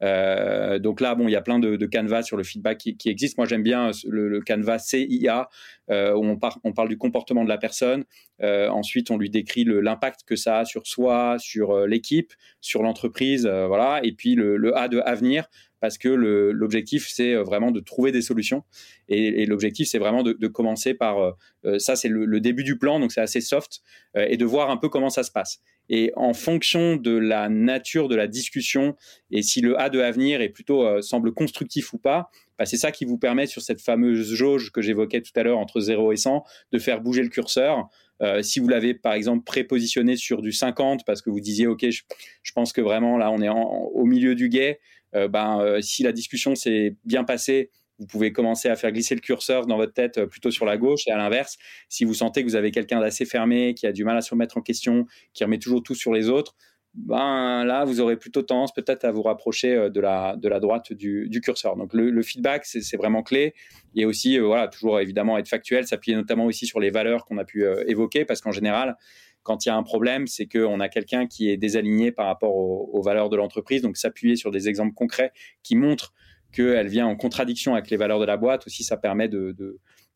[0.03, 2.97] Euh, donc là, bon, il y a plein de, de canevas sur le feedback qui,
[2.97, 3.36] qui existent.
[3.39, 5.49] Moi, j'aime bien le, le, canevas CIA,
[5.89, 6.25] euh, où
[6.63, 8.03] on, parle du comportement de la personne.
[8.41, 12.84] Euh, ensuite, on lui décrit l'impact que ça a sur soi, sur euh, l'équipe, sur
[12.84, 14.01] l'entreprise, euh, voilà.
[14.03, 15.47] Et puis le, A de avenir,
[15.79, 18.63] parce que l'objectif, c'est vraiment de trouver des solutions.
[19.08, 21.36] Et, l'objectif, c'est vraiment de, commencer par
[21.77, 23.81] ça, c'est le, début du plan, donc c'est assez soft,
[24.15, 25.62] et de voir un peu comment ça se passe.
[25.89, 28.95] Et en fonction de la nature de la discussion
[29.32, 32.78] et si le A de avenir est plutôt euh, semble constructif ou pas, bah c'est
[32.78, 36.12] ça qui vous permet sur cette fameuse jauge que j'évoquais tout à l'heure entre 0
[36.12, 37.89] et 100 de faire bouger le curseur.
[38.21, 41.86] Euh, si vous l'avez par exemple prépositionné sur du 50 parce que vous disiez ok
[41.89, 44.80] je, pense que vraiment là on est au milieu du guet,
[45.15, 49.21] euh, ben si la discussion s'est bien passée vous pouvez commencer à faire glisser le
[49.21, 51.58] curseur dans votre tête euh, plutôt sur la gauche et à l'inverse,
[51.89, 54.31] si vous sentez que vous avez quelqu'un d'assez fermé, qui a du mal à se
[54.31, 56.55] remettre en question, qui remet toujours tout sur les autres,
[56.93, 60.60] ben là, vous aurez plutôt tendance peut-être à vous rapprocher euh, de la, de la
[60.60, 61.75] droite du, curseur.
[61.75, 63.53] Donc le, feedback, c'est vraiment clé.
[63.95, 67.38] Et aussi, euh, voilà, toujours évidemment être factuel, s'appuyer notamment aussi sur les valeurs qu'on
[67.38, 68.95] a pu évoquer, parce qu'en général,
[69.43, 72.55] quand il y a un problème, c'est qu'on a quelqu'un qui est désaligné par rapport
[72.55, 73.81] aux valeurs de l'entreprise.
[73.81, 75.31] Donc s'appuyer sur des exemples concrets
[75.62, 76.13] qui montrent
[76.55, 79.55] qu'elle vient en contradiction avec les valeurs de la boîte, aussi ça permet de,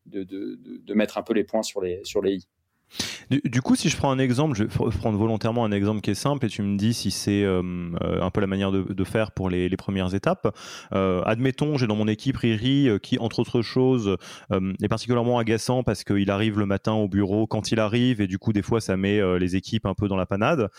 [0.05, 2.47] de, mettre un peu les points sur les, sur les i.
[3.29, 6.15] Du, coup, si je prends un exemple, je vais prendre volontairement un exemple qui est
[6.15, 7.61] simple et tu me dis si c'est euh,
[8.01, 10.53] euh, un peu la manière de, faire pour les, premières étapes.
[10.93, 14.17] Euh, admettons, j'ai dans mon équipe Riri qui, entre autres choses,
[14.51, 18.39] est particulièrement agaçant parce qu'il arrive le matin au bureau quand il arrive et du
[18.39, 20.69] coup, des fois, ça met les équipes un peu dans la panade.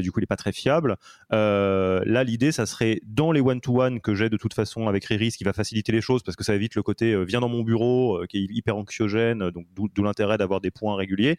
[0.00, 0.96] du coup, il est pas très fiable.
[1.30, 5.38] là, l'idée, ça serait dans les one-to-one que j'ai de toute façon avec Riri, ce
[5.38, 8.24] qui va faciliter les choses parce que ça évite le côté viens dans mon bureau
[8.28, 11.36] qui est hyper anxiogène, donc d'où l'intérêt d'avoir des points réguliers.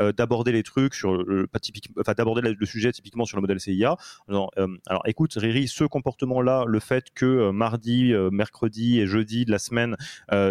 [0.00, 1.58] Euh, d'aborder les trucs sur le, pas
[2.00, 3.96] enfin d'aborder le sujet typiquement sur le modèle CIA.
[4.28, 9.44] Alors, euh, alors écoute Riri, ce comportement-là, le fait que euh, mardi, mercredi et jeudi
[9.44, 9.96] de la semaine,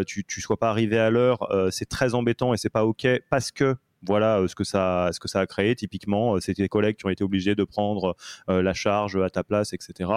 [0.07, 3.51] tu tu sois pas arrivé à l'heure, c'est très embêtant et c'est pas ok parce
[3.51, 7.05] que voilà ce que ça ce que ça a créé typiquement c'est tes collègues qui
[7.05, 8.15] ont été obligés de prendre
[8.47, 10.11] la charge à ta place etc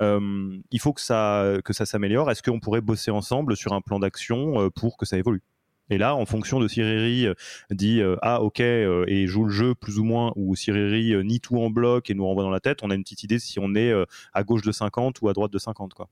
[0.00, 2.30] il faut que ça que ça s'améliore.
[2.30, 5.42] Est-ce qu'on pourrait bosser ensemble sur un plan d'action pour que ça évolue?
[5.90, 7.34] Et là, en fonction de si Riri euh,
[7.70, 11.24] dit euh, ah ok euh, et joue le jeu plus ou moins, ou si Riri
[11.24, 13.38] nie tout en bloc et nous renvoie dans la tête, on a une petite idée
[13.38, 13.92] si on est
[14.32, 16.08] à gauche de 50 ou à droite de 50 quoi.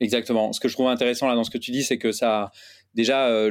[0.00, 0.52] Exactement.
[0.52, 2.52] Ce que je trouve intéressant là dans ce que tu dis, c'est que ça,
[2.94, 3.50] déjà, euh,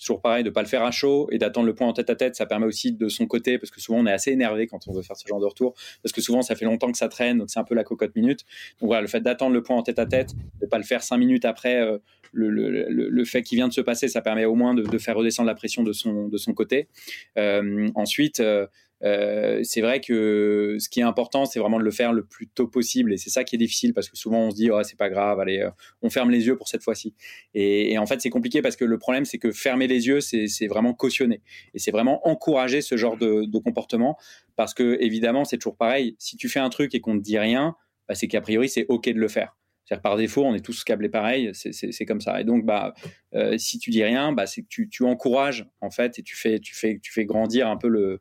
[0.00, 2.16] toujours pareil, de pas le faire à chaud et d'attendre le point en tête à
[2.16, 4.88] tête, ça permet aussi de son côté, parce que souvent on est assez énervé quand
[4.88, 7.08] on veut faire ce genre de retour, parce que souvent ça fait longtemps que ça
[7.08, 8.40] traîne, donc c'est un peu la cocotte minute.
[8.80, 11.02] Donc voilà, le fait d'attendre le point en tête à tête, de pas le faire
[11.02, 11.98] cinq minutes après euh,
[12.32, 15.46] le, fait qui vient de se passer, ça permet au moins de, de, faire redescendre
[15.46, 16.88] la pression de son, de son côté.
[17.38, 18.42] Euh, ensuite,
[19.04, 22.48] euh, c'est vrai que ce qui est important, c'est vraiment de le faire le plus
[22.48, 23.12] tôt possible.
[23.12, 25.10] Et c'est ça qui est difficile parce que souvent on se dit, oh, c'est pas
[25.10, 25.70] grave, allez, euh,
[26.02, 27.14] on ferme les yeux pour cette fois-ci.
[27.52, 30.66] Et, en fait, c'est compliqué parce que le problème, c'est que fermer les yeux, c'est
[30.66, 31.42] vraiment cautionner.
[31.74, 34.18] Et c'est vraiment encourager ce genre de, comportement
[34.56, 36.16] parce que, évidemment, c'est toujours pareil.
[36.18, 37.76] Si tu fais un truc et qu'on ne dit rien,
[38.08, 39.56] bah, c'est qu'a priori, c'est OK de le faire.
[39.84, 42.40] C'est-à-dire par défaut, on est tous câblés pareil, c'est comme ça.
[42.40, 42.94] Et donc, bah,
[43.34, 46.34] euh, si tu dis rien, bah, c'est que tu, tu, encourages en fait et tu
[46.36, 48.20] fais grandir un peu le,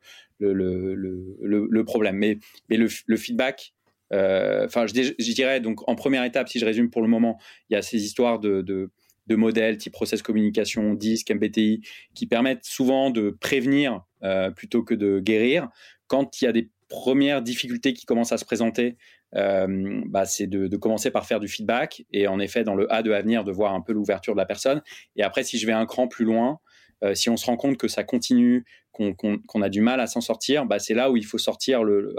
[0.51, 2.17] le, problème.
[2.17, 3.73] Mais, le, feedback,
[4.12, 7.73] euh, enfin, je, dirais donc en première étape, si je résume pour le moment, il
[7.73, 11.82] y a ces histoires de, de, modèles type process communication, DISC, MBTI,
[12.13, 15.69] qui permettent souvent de prévenir euh, plutôt que de guérir.
[16.08, 18.97] Quand il y a des premières difficultés qui commencent à se présenter,
[19.36, 22.91] euh, bah, c'est de, de, commencer par faire du feedback et en effet dans le
[22.93, 24.84] A de avenir de voir un peu l'ouverture de la personne.
[25.15, 26.60] Et après, si je vais un cran plus loin,
[27.03, 30.21] euh, si on se rend compte que ça continue, qu'on a du mal à s'en
[30.21, 32.15] sortir, bah, c'est là où il faut sortir le,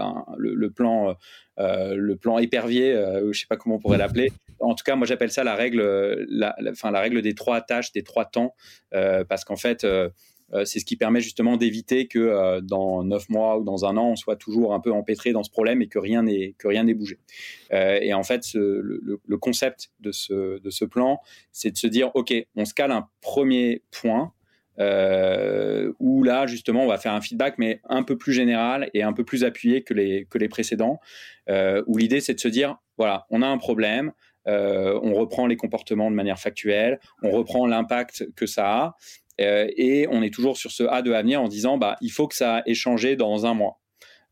[1.58, 4.32] euh, le plan épervier, euh, je sais pas comment on pourrait l'appeler.
[4.60, 8.54] En tout cas, moi j'appelle ça la règle, des trois tâches, des trois temps,
[8.94, 10.08] euh, parce qu'en fait, euh,
[10.52, 14.10] euh, c'est ce qui permet justement d'éviter que dans neuf mois ou dans un an,
[14.10, 17.18] on soit toujours un peu empêtré dans ce problème et que rien n'est que bougé.
[17.70, 21.20] et en fait, le, concept de ce de ce plan,
[21.50, 24.33] c'est de se dire, ok, on se cale un premier point
[24.78, 29.02] euh, où là justement on va faire un feedback mais un peu plus général et
[29.02, 31.00] un peu plus appuyé que les que les précédents
[31.48, 34.12] euh, où l'idée c'est de se dire voilà on a un problème
[34.46, 38.96] euh, on reprend les comportements de manière factuelle on reprend l'impact que ça a
[39.40, 42.26] euh, et on est toujours sur ce A de avenir en disant bah il faut
[42.26, 43.80] que ça ait changé dans un mois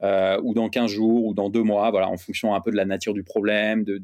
[0.02, 2.76] euh, ou dans 15 jours, ou dans deux mois, voilà, en fonction un peu de
[2.76, 4.00] la nature du problème, de,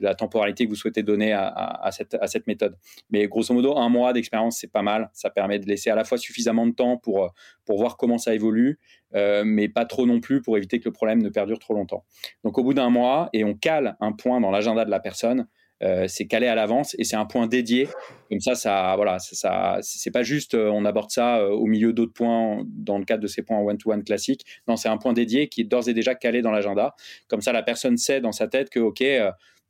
[0.00, 2.76] la, temporalité que vous souhaitez donner à, cette, méthode.
[3.10, 5.10] Mais grosso modo, un mois d'expérience, c'est pas mal.
[5.12, 7.32] Ça permet de laisser à la fois suffisamment de temps pour,
[7.64, 8.78] pour voir comment ça évolue,
[9.14, 12.04] euh, mais pas trop non plus pour éviter que le problème ne perdure trop longtemps.
[12.42, 15.46] Donc au bout d'un mois, et on cale un point dans l'agenda de la personne,
[15.82, 17.88] euh, c'est calé à l'avance et c'est un point dédié.
[18.30, 21.92] Comme ça, ça, voilà, ça, c'est pas juste euh, on aborde ça euh, au milieu
[21.92, 24.44] d'autres points dans le cadre de ces points one-to-one classiques.
[24.68, 26.94] Non, c'est un point dédié qui est d'ores et déjà calé dans l'agenda.
[27.28, 29.04] Comme ça, la personne sait dans sa tête que ok,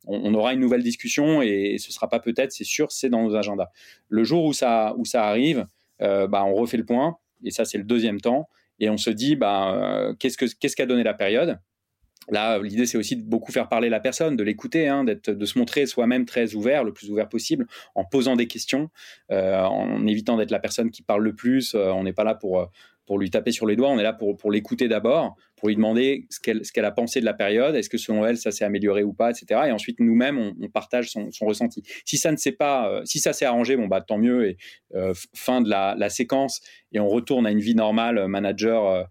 [0.05, 3.35] on, aura une nouvelle discussion et, ce sera pas peut-être, c'est sûr, c'est dans nos
[3.35, 3.69] agendas.
[4.07, 5.65] Le jour où ça, où ça arrive,
[5.99, 8.47] bah, on refait le point et ça, c'est le deuxième temps
[8.79, 11.59] et on se dit bah, qu'est-ce que qu'est-ce qu'a donné la période?
[12.29, 15.59] Là, l'idée, c'est aussi de beaucoup faire parler la personne, de l'écouter, hein, de se
[15.59, 18.89] montrer soi-même très ouvert, le plus ouvert possible, en posant des questions,
[19.31, 21.75] euh, en évitant d'être la personne qui parle le plus.
[21.75, 22.65] Euh, on n'est pas là pour, euh,
[23.05, 25.75] pour lui taper sur les doigts, on est là pour, pour l'écouter d'abord, pour lui
[25.75, 28.51] demander ce qu'elle, ce qu'elle a pensé de la période, est-ce que selon elle, ça
[28.51, 29.61] s'est amélioré ou pas, etc.
[29.67, 31.83] Et ensuite, nous-mêmes, on, partage son, ressenti.
[32.03, 34.57] Si ça ne s'est pas, si ça s'est arrangé, bon, bah, tant mieux, et
[35.33, 36.61] fin de la, la, séquence,
[36.91, 39.07] et on retourne à une vie normale, manager,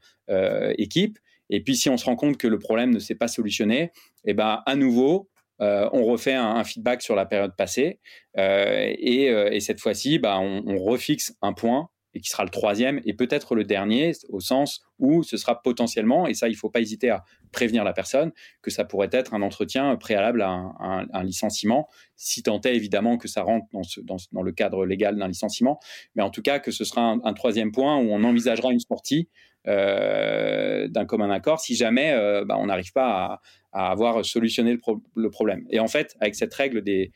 [0.76, 1.18] équipe.
[1.50, 3.92] Et puis, si on se rend compte que le problème ne s'est pas solutionné,
[4.24, 5.28] eh ben, à nouveau,
[5.60, 8.00] euh, on refait un, feedback sur la période passée.
[8.38, 12.44] Euh, et, euh, et, cette fois-ci, bah, on, on, refixe un point et qui sera
[12.44, 16.54] le troisième et peut-être le dernier, au sens où ce sera potentiellement, et ça, il
[16.54, 20.72] faut pas hésiter à prévenir la personne, que ça pourrait être un entretien préalable à
[20.80, 25.28] un, licenciement, si tant est évidemment que ça rentre dans, dans, le cadre légal d'un
[25.28, 25.80] licenciement,
[26.14, 29.28] mais en tout cas que ce sera un, troisième point où on envisagera une sortie
[29.66, 33.40] d'un commun accord si jamais euh, bah, on n'arrive pas
[33.72, 35.66] à, avoir solutionné le, pro le, problème.
[35.70, 37.10] Et en fait, avec cette règle des,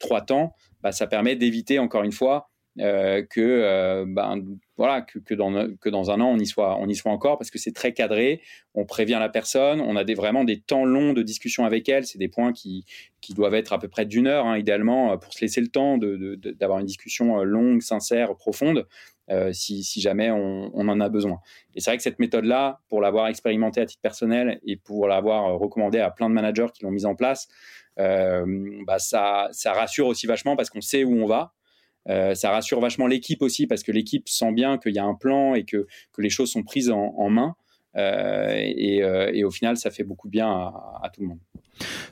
[0.00, 4.42] trois temps, bah, ça permet d'éviter encore une fois euh, que, euh, ben,
[4.76, 8.40] voilà, que, dans, un an, on y soit, encore, parce que c'est très cadré,
[8.74, 12.04] on prévient la personne, on a des, vraiment des temps longs de discussion avec elle,
[12.04, 12.84] c'est des points qui,
[13.30, 16.80] doivent être à peu près d'une heure, hein, idéalement, pour se laisser le temps d'avoir
[16.80, 18.88] une discussion euh, longue, sincère, profonde,
[19.30, 21.38] euh, si, jamais on, en a besoin.
[21.74, 25.58] Et c'est vrai que cette méthode-là, pour l'avoir expérimentée à titre personnel et pour l'avoir
[25.58, 27.48] recommandée à plein de managers qui l'ont mise en place,
[27.98, 28.44] euh,
[28.86, 31.54] bah ça, rassure aussi vachement parce qu'on sait où on va,
[32.08, 35.14] euh, ça rassure vachement l'équipe aussi parce que l'équipe sent bien qu'il y a un
[35.14, 37.54] plan et que, que les choses sont prises en, main.
[37.96, 41.38] Euh, et, euh, au final, ça fait beaucoup bien à, tout le monde.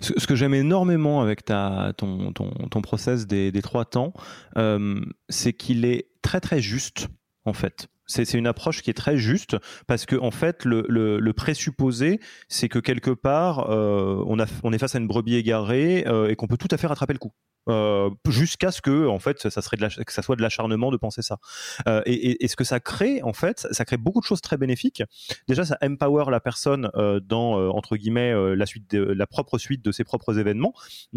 [0.00, 4.12] Ce, que j'aime énormément avec ton, ton, process des, trois temps,
[4.56, 7.08] euh, c'est qu'il est très très juste
[7.44, 7.88] en fait.
[8.06, 9.56] C'est une approche qui est très juste
[9.86, 14.98] parce que en fait, le, présupposé, c'est que quelque part, euh, on est face à
[14.98, 17.32] une brebis égarée euh, et qu'on peut tout à fait rattraper le coup.
[17.68, 21.22] Euh, jusqu'à ce que en fait ça serait que ça soit de l'acharnement de penser
[21.22, 21.38] ça.
[21.86, 25.02] Euh, et, ce que ça crée en fait ça crée beaucoup de choses très bénéfiques.
[25.46, 29.84] Déjà ça empower la personne euh, dans entre guillemets la suite de, la propre suite
[29.84, 30.72] de ses propres événements.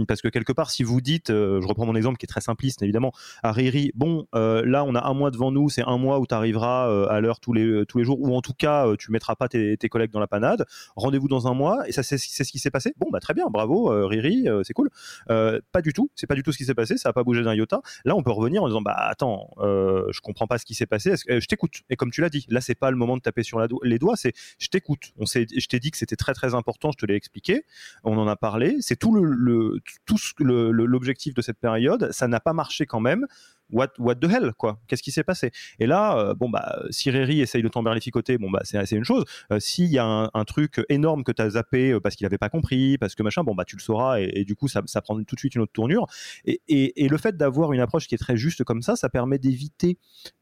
[0.08, 2.84] Parce que quelque part si vous dites je reprends mon exemple qui est très simpliste
[2.84, 6.28] évidemment à Riri bon là on a un mois devant nous c'est un mois où
[6.28, 8.22] tu arriveras à l'heure tous les tous les jours.
[8.22, 10.66] Ou en tout cas tu mettras pas tes, tes collègues dans la panade.
[10.96, 12.94] Rendez-vous dans un mois et ça c'est ce qui s'est passé.
[12.98, 14.90] Bon bah très bien bravo Riri c'est cool.
[15.28, 17.44] Pas du tout c'est pas du tout ce qui s'est passé, ça n'a pas bougé
[17.44, 17.82] d'un iota.
[18.04, 20.86] Là, on peut revenir en disant bah attends, euh, je comprends pas ce qui s'est
[20.86, 21.14] passé.
[21.30, 21.82] Euh, je t'écoute.
[21.90, 24.16] Et comme tu l'as dit, là c'est pas le moment de taper sur les doigts,
[24.16, 25.14] c'est je t'écoute.
[25.18, 27.66] On s'est, je t'ai dit que c'était très très important, je te l'ai expliqué.
[28.04, 28.78] On en a parlé.
[28.80, 32.10] C'est tout le, tout l'objectif de cette période.
[32.12, 33.26] Ça n'a pas marché quand même
[33.72, 35.52] what, the hell, quoi Qu'est-ce qui s'est passé?
[35.80, 39.24] Et là, euh, bon bah, si Riri essaye de t'emberlificoter, bon bah, c'est une chose.
[39.52, 42.50] Euh, s'il y a un, truc énorme que t'as zappé euh, parce qu'il avait pas
[42.50, 45.16] compris, parce que machin, bon bah, tu le sauras et, du coup, ça, ça, prend
[45.24, 46.06] tout de suite une autre tournure.
[46.46, 49.98] Et, le fait d'avoir une approche qui est très juste comme ça, ça permet d'éviter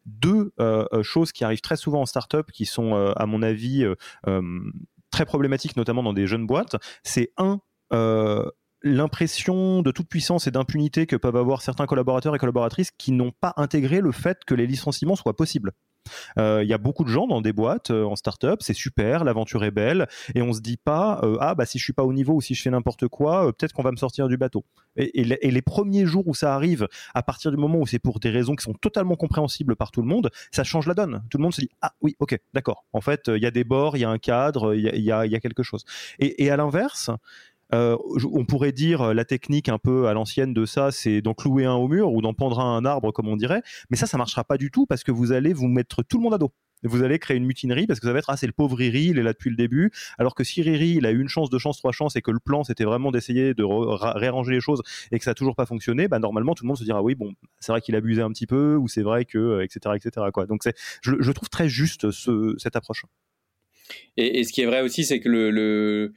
[0.05, 0.51] deux
[1.01, 3.85] choses qui arrivent très souvent en startup, qui sont, à mon avis,
[5.11, 6.75] très problématiques, notamment dans des jeunes boîtes.
[7.03, 7.59] C'est un
[8.83, 13.31] l'impression de toute puissance et d'impunité que peuvent avoir certains collaborateurs et collaboratrices qui n'ont
[13.31, 15.71] pas intégré le fait que les licenciements soient possibles.
[16.37, 19.23] Euh, il y a beaucoup de gens dans des boîtes euh, en start-up, c'est super,
[19.23, 22.03] l'aventure est belle, et on se dit pas euh, ah bah si je suis pas
[22.03, 24.65] au niveau ou si je fais n'importe quoi, peut-être qu'on va me sortir du bateau.
[24.95, 28.29] Et, les premiers jours où ça arrive, à partir du moment où c'est pour des
[28.29, 31.23] raisons qui sont totalement compréhensibles par tout le monde, ça change la donne.
[31.29, 32.85] Tout le monde se dit ah oui ok d'accord.
[32.93, 35.25] En fait il y a des bords, il y a un cadre, il y a,
[35.25, 35.85] y, a, quelque chose.
[36.19, 37.09] Et à l'inverse,
[37.73, 37.97] euh,
[38.31, 41.65] on pourrait dire euh, la technique un peu à l'ancienne de ça, c'est d'en clouer
[41.65, 43.61] un au mur ou d'en pendre un, un arbre, comme on dirait.
[43.89, 46.23] Mais ça, ça marchera pas du tout parce que vous allez vous mettre tout le
[46.23, 46.51] monde à dos.
[46.83, 49.05] Vous allez créer une mutinerie parce que ça va être ah c'est le pauvre Riri
[49.05, 49.91] il est là depuis le début.
[50.17, 52.31] Alors que si Riri il a eu une chance deux chances trois chances et que
[52.31, 55.65] le plan c'était vraiment d'essayer de réarranger les choses et que ça a toujours pas
[55.65, 58.31] fonctionné bah normalement tout le monde se dira oui bon c'est vrai qu'il abusait un
[58.31, 60.45] petit peu ou c'est vrai que etc euh, etc quoi.
[60.45, 63.05] Donc c'est je, trouve très juste ce, cette approche
[64.17, 66.13] et, ce qui est vrai aussi, c'est que le,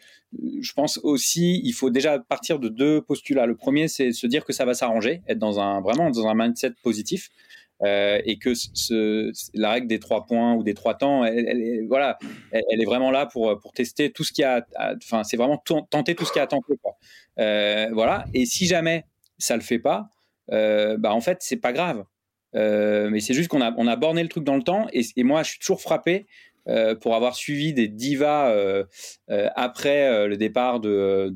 [0.61, 3.47] je pense aussi, il faut déjà partir de deux postulats.
[3.47, 6.35] Le premier, c'est se dire que ça va s'arranger, être dans un vraiment dans un
[6.35, 7.31] mindset positif.
[7.83, 8.53] Euh, et que
[9.53, 12.19] la règle des trois points ou des trois temps, elle, voilà,
[12.51, 16.15] elle, est vraiment là pour, pour tester tout ce qui a, enfin, c'est vraiment tenter
[16.15, 16.97] tout ce qui a tenté, quoi.
[17.39, 18.25] Euh, voilà.
[18.33, 19.05] Et si jamais
[19.37, 20.09] ça le fait pas,
[20.53, 22.05] euh, bah en fait, c'est pas grave.
[22.55, 24.87] Mais c'est juste qu'on a, on a borné le truc dans le temps.
[24.95, 26.27] Et moi, je suis toujours frappé
[26.69, 28.85] euh, pour avoir suivi des divas euh,
[29.31, 31.31] euh, après le départ de,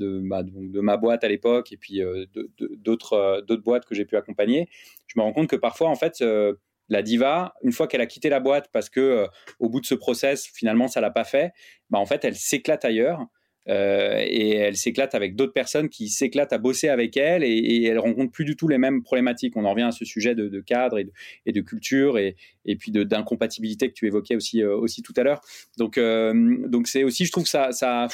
[0.81, 2.03] ma, boîte à l'époque et puis
[2.79, 4.69] d'autres d'autres boîtes que j'ai pu accompagner,
[5.07, 6.25] je me rends compte que parfois, en fait,
[6.89, 9.27] la diva, une fois qu'elle a quitté la boîte parce que
[9.59, 11.53] au bout de ce process, finalement, ça l'a pas fait,
[11.91, 13.21] bah en fait, elle s'éclate ailleurs.
[13.69, 17.85] Euh, et elle s'éclate avec d'autres personnes qui s'éclatent à bosser avec elle et, et,
[17.85, 19.57] elle rencontre plus du tout les mêmes problématiques.
[19.57, 23.89] On en revient à ce sujet de, cadre et de, culture et, et puis d'incompatibilité
[23.89, 25.43] que tu évoquais aussi, euh, aussi tout à l'heure.
[25.77, 28.09] Donc, euh, donc c'est aussi, je trouve ça, ça,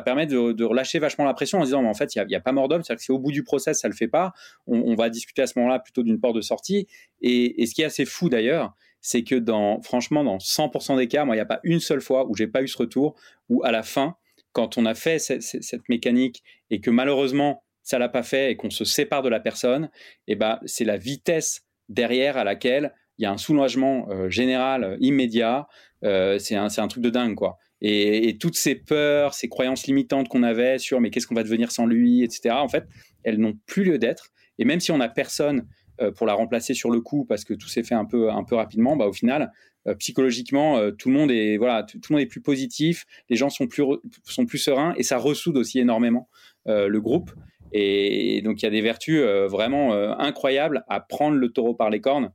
[0.00, 2.40] permet de, de relâcher vachement la pression en disant, mais en fait, il n'y a,
[2.40, 2.82] pas mort d'homme.
[2.82, 4.32] C'est-à-dire que si au bout du process, ça le fait pas,
[4.66, 6.86] on, va discuter à ce moment-là plutôt d'une porte de sortie.
[7.20, 11.06] Et, et ce qui est assez fou d'ailleurs, c'est que dans, franchement, dans 100% des
[11.06, 13.14] cas, moi, il n'y a pas une seule fois où j'ai pas eu ce retour
[13.48, 14.16] où à la fin,
[14.56, 18.70] quand on a fait cette, mécanique et que malheureusement ça l'a pas fait et qu'on
[18.70, 19.90] se sépare de la personne,
[20.26, 24.30] et eh ben c'est la vitesse derrière à laquelle il y a un soulagement euh,
[24.30, 25.68] général euh, immédiat.
[26.04, 27.58] Euh, c'est un, truc de dingue quoi.
[27.82, 31.42] Et, et, toutes ces peurs, ces croyances limitantes qu'on avait sur mais qu'est-ce qu'on va
[31.42, 32.54] devenir sans lui, etc.
[32.54, 32.86] En fait,
[33.24, 34.30] elles n'ont plus lieu d'être.
[34.58, 35.68] Et même si on n'a personne
[36.14, 38.54] pour la remplacer sur le coup parce que tout s'est fait un peu un peu
[38.54, 39.52] rapidement, bah au final,
[39.86, 43.36] euh, psychologiquement, euh, tout le monde est voilà, tout, le monde est plus positif, les
[43.36, 43.84] gens sont plus
[44.24, 46.28] sont plus sereins et ça ressoude aussi énormément
[46.66, 47.30] euh, le groupe.
[47.72, 52.00] Et donc il y a des vertus vraiment incroyables à prendre le taureau par les
[52.00, 52.30] cornes.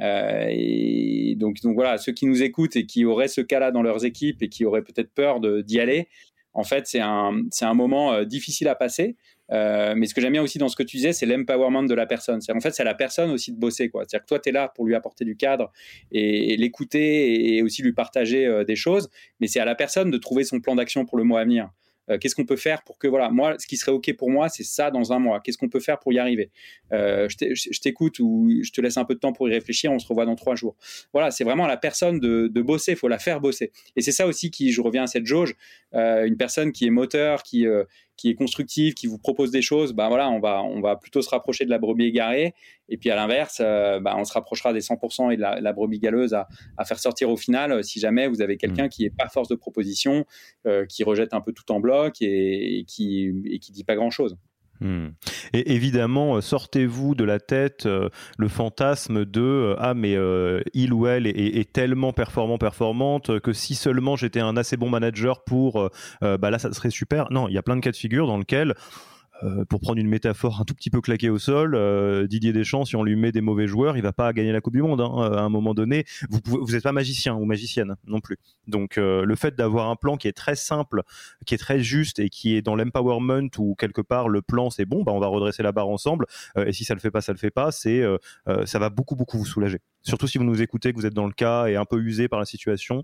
[0.00, 4.06] et donc, donc voilà, ceux qui nous écoutent et qui auraient ce cas-là dans leurs
[4.06, 6.08] équipes et qui auraient peut-être peur d'y aller,
[6.54, 9.16] en fait, c'est un, c'est un moment difficile à passer.
[9.52, 11.94] Euh, mais ce que j'aime bien aussi dans ce que tu disais, c'est l'empowerment de
[11.94, 12.40] la personne.
[12.54, 13.90] En fait, c'est à la personne aussi de bosser.
[13.92, 15.72] C'est-à-dire que toi, tu es là pour lui apporter du cadre
[16.12, 20.18] et, l'écouter et aussi lui partager euh, des choses, mais c'est à la personne de
[20.18, 21.70] trouver son plan d'action pour le mois à venir.
[22.08, 24.48] Euh, qu'est-ce qu'on peut faire pour que voilà moi ce qui serait ok pour moi
[24.48, 25.40] c'est ça dans un mois.
[25.40, 26.50] Qu'est-ce qu'on peut faire pour y arriver?
[26.90, 29.92] Je t'écoute ou je te laisse un peu de temps pour y réfléchir.
[29.92, 30.76] On se revoit dans trois jours.
[31.12, 32.92] Voilà c'est vraiment à la personne de bosser.
[32.92, 33.70] Il faut la faire bosser.
[33.94, 35.54] Et c'est ça aussi qui je reviens à cette jauge
[35.92, 37.66] une personne qui est moteur, qui
[38.16, 41.22] qui est constructive, qui vous propose des choses, ben voilà, on va, on va plutôt
[41.22, 42.54] se rapprocher de la brebis égarée.
[42.90, 46.34] Et puis à l'inverse, ben on se rapprochera des 100% et de la, brebis galeuse
[46.34, 48.90] à, à, faire sortir au final si jamais vous avez quelqu'un mmh.
[48.90, 50.26] qui est pas force de proposition,
[50.88, 54.10] qui rejette un peu tout en bloc et, et qui, et qui dit pas grand
[54.80, 55.08] Hmm.
[55.52, 58.08] Et évidemment, euh, sortez-vous de la tête euh,
[58.38, 60.16] le fantasme de euh, ah mais
[60.72, 65.44] il ou elle est, tellement performant performante que si seulement j'étais un assez bon manager
[65.44, 67.30] pour bah là ça serait super.
[67.30, 68.74] Non, il y a plein de cas de figure dans lesquels
[69.42, 72.84] euh, pour prendre une métaphore un tout petit peu claquée au sol, euh, Didier Deschamps,
[72.84, 75.00] si on lui met des mauvais joueurs, il va pas gagner la Coupe du Monde.
[75.00, 75.12] Hein.
[75.18, 78.36] Euh, à un moment donné, vous pouvez, vous n'êtes pas magicien ou magicienne non plus.
[78.66, 81.02] Donc le fait d'avoir un plan qui est très simple,
[81.46, 84.84] qui est très juste et qui est dans l'empowerment où quelque part le plan c'est
[84.84, 86.26] bon, bah on va redresser la barre ensemble.
[86.56, 87.72] et si ça le fait pas, ça le fait pas.
[87.72, 88.04] C'est
[88.64, 89.78] ça va beaucoup beaucoup vous soulager.
[90.02, 92.28] Surtout si vous nous écoutez, que vous êtes dans le cas et un peu usé
[92.28, 93.02] par la situation,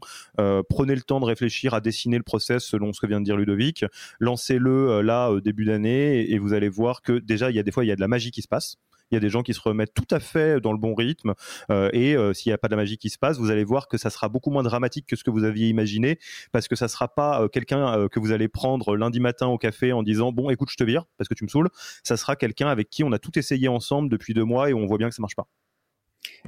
[0.68, 3.36] prenez le temps de réfléchir à dessiner le process selon ce que vient de dire
[3.36, 3.84] Ludovic.
[4.20, 7.84] Lancez-le là début d'année et, vous allez voir que déjà, il y a des fois,
[7.84, 8.76] il y a de la magie qui se passe.
[9.10, 11.34] Il y a des gens qui se remettent tout à fait dans le bon rythme.
[11.70, 13.62] Euh, et euh, s'il n'y a pas de la magie qui se passe, vous allez
[13.62, 16.18] voir que ça sera beaucoup moins dramatique que ce que vous aviez imaginé,
[16.50, 19.92] parce que ça sera pas euh, quelqu'un que vous allez prendre lundi matin au café
[19.92, 21.68] en disant bon, écoute, je te vire parce que tu me saoules.
[22.02, 24.86] Ça sera quelqu'un avec qui on a tout essayé ensemble depuis deux mois et on
[24.86, 25.46] voit bien que ça marche pas.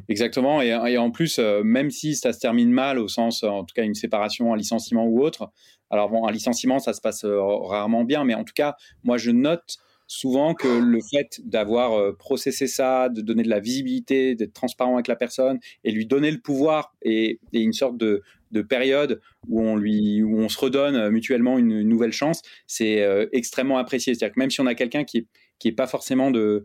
[0.08, 0.60] Exactement.
[0.60, 3.84] Et, et, en plus, même si ça se termine mal, au sens, en tout cas,
[3.84, 5.50] une séparation, un licenciement ou autre.
[5.90, 9.78] Alors un licenciement, ça se passe rarement bien, mais en tout cas, moi, je note
[10.08, 14.94] souvent que le fait d'avoir euh, processé ça, de donner de la visibilité, d'être transparent
[14.94, 18.22] avec la personne et lui donner le pouvoir et, une sorte de,
[18.68, 24.14] période où on se redonne euh, mutuellement une, nouvelle chance, c'est euh, extrêmement apprécié.
[24.14, 25.26] C'est-à-dire que même si on a quelqu'un qui est
[25.58, 26.64] qui est pas forcément de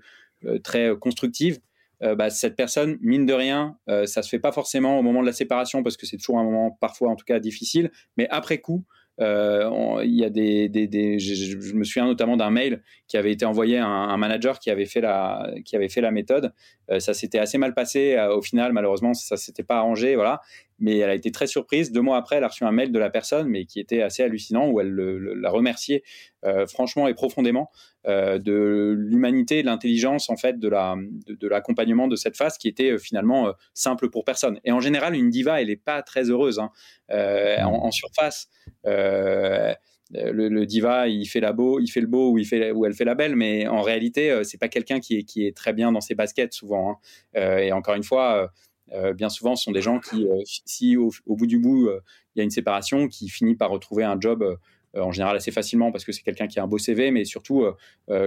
[0.64, 1.58] très constructive,
[2.00, 5.34] bah, cette personne, mine de rien, ça se fait pas forcément au moment de la
[5.34, 8.86] séparation parce que c'est toujours un moment parfois en tout cas difficile, mais après coup,
[9.22, 13.78] euh, il y a des, je, me souviens notamment d'un mail qui avait été envoyé
[13.78, 16.54] à un, manager qui avait fait la, qui avait fait la méthode.
[16.90, 18.16] Euh, ça s'était assez mal passé.
[18.16, 20.16] Euh, au final, malheureusement, ça s'était pas arrangé.
[20.16, 20.42] Voilà
[20.84, 21.94] mais elle a été très surprise.
[21.94, 24.22] Deux mois après, elle a reçu un mail de la personne, mais qui était assez
[24.22, 26.04] hallucinant, où elle la remerciait
[26.44, 27.72] euh, franchement et profondément
[28.06, 32.68] euh, de l'humanité, de l'intelligence en fait, de la de, l'accompagnement de cette phase qui
[32.68, 34.60] était euh, finalement simple pour personne.
[34.66, 36.70] Et en général, une diva, elle n'est pas très heureuse hein.
[37.10, 38.50] en, surface.
[38.84, 43.06] Le, diva, il fait la beau, il fait le beau ou il fait elle fait
[43.06, 46.02] la belle, mais en réalité, c'est pas quelqu'un qui est qui est très bien dans
[46.02, 47.00] ses baskets souvent.
[47.36, 47.60] Hein.
[47.60, 48.52] et encore une fois
[48.94, 52.02] euh, bien souvent, ce sont des gens qui, euh, si au, bout du bout, euh,
[52.36, 54.58] il y a une séparation, qui finit par retrouver un job
[54.96, 57.66] en général assez facilement parce que c'est quelqu'un qui a un beau CV, mais surtout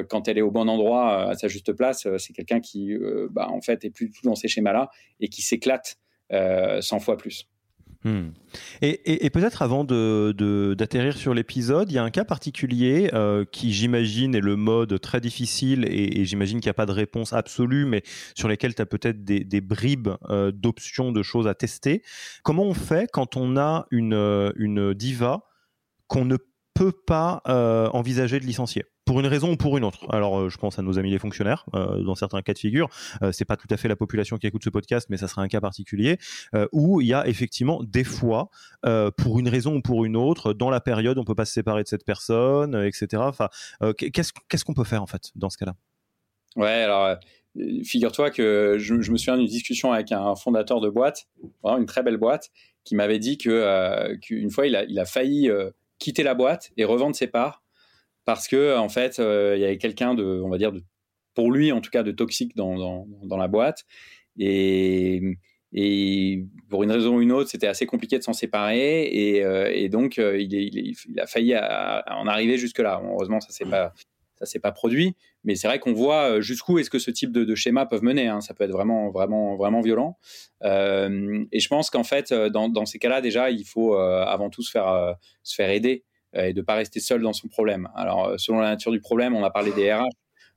[0.08, 2.92] quand elle est au bon endroit, à sa juste place, c'est quelqu'un qui,
[3.30, 4.90] bah, en fait, est plus dans ces schémas-là
[5.20, 5.96] et qui s'éclate
[6.30, 7.48] 100 fois plus.
[8.06, 8.30] Hmm.
[8.82, 14.36] Et, peut-être avant d'atterrir sur l'épisode, il y a un cas particulier euh, qui, j'imagine,
[14.36, 18.04] est le mode très difficile et, j'imagine qu'il n'y a pas de réponse absolue, mais
[18.36, 22.04] sur lesquels tu as peut-être des, bribes euh, d'options, de choses à tester.
[22.44, 25.42] Comment on fait quand on a une, une diva
[26.06, 26.36] qu'on ne
[26.74, 28.84] peut pas euh, envisager de licencier?
[29.06, 30.04] Pour une raison ou pour une autre.
[30.10, 32.90] Alors, euh, je pense à nos amis les fonctionnaires, euh, dans certains cas de figure.
[33.22, 35.42] Euh, c'est pas tout à fait la population qui écoute ce podcast, mais ça sera
[35.42, 36.18] un cas particulier
[36.72, 38.50] où il y a effectivement des fois,
[39.16, 41.84] pour une raison ou pour une autre, dans la période, on peut pas se séparer
[41.84, 43.22] de cette personne, etc.
[43.26, 43.48] Enfin,
[43.96, 45.76] qu'est-ce qu'est-ce qu'on peut faire en fait dans ce cas-là?
[46.56, 47.16] Ouais, alors.
[47.84, 51.26] Figure-toi que je, me souviens d'une discussion avec un fondateur de boîte,
[51.64, 52.50] une très belle boîte,
[52.84, 55.50] qui m'avait dit que qu'une fois il a, il a failli
[55.98, 57.62] quitter la boîte et revendre ses parts
[58.26, 60.82] parce que en fait, euh, il y avait quelqu'un de, on va dire, de,
[61.34, 63.84] pour lui en tout cas, de toxique dans, dans, la boîte.
[64.38, 65.22] Et,
[65.72, 69.04] et, pour une raison ou une autre, c'était assez compliqué de s'en séparer.
[69.04, 73.00] Et, euh, et donc, euh, il, il, a failli en arriver jusque-là.
[73.02, 73.94] heureusement, ça pas
[74.38, 77.44] ça s'est pas produit, mais c'est vrai qu'on voit jusqu'où est-ce que ce type de,
[77.44, 78.28] de schéma peuvent mener.
[78.28, 78.42] Hein.
[78.42, 80.18] Ça peut être vraiment, vraiment, vraiment violent.
[80.62, 84.62] Euh, et je pense qu'en fait, dans, dans ces cas-là, déjà, il faut avant tout
[84.62, 86.04] se faire, se faire aider.
[86.36, 87.88] Euh, et de ne pas rester seul dans son problème.
[87.94, 90.04] Alors, euh, selon la nature du problème, on a parlé des RH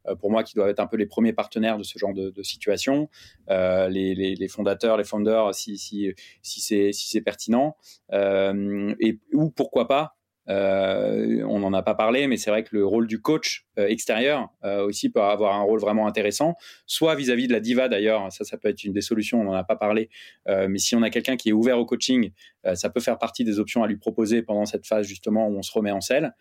[0.07, 2.43] euh, pour moi qui doivent être un peu les premiers partenaires de ce genre de,
[2.43, 3.09] situation,
[3.49, 7.75] les, fondateurs, les founders, si, c'est pertinent,
[8.11, 10.15] et ou pourquoi pas
[10.50, 13.88] euh, on n'en a pas parlé, mais c'est vrai que le rôle du coach euh,
[13.88, 16.56] extérieur euh, aussi peut avoir un rôle vraiment intéressant,
[16.88, 19.54] soit vis-à-vis de la diva d'ailleurs, ça, ça peut être une des solutions, on n'en
[19.54, 20.10] a pas parlé,
[20.47, 22.32] mais si on a quelqu'un qui est ouvert au coaching,
[22.74, 25.62] ça peut faire partie des options à lui proposer pendant cette phase justement où on
[25.62, 26.34] se remet en selle,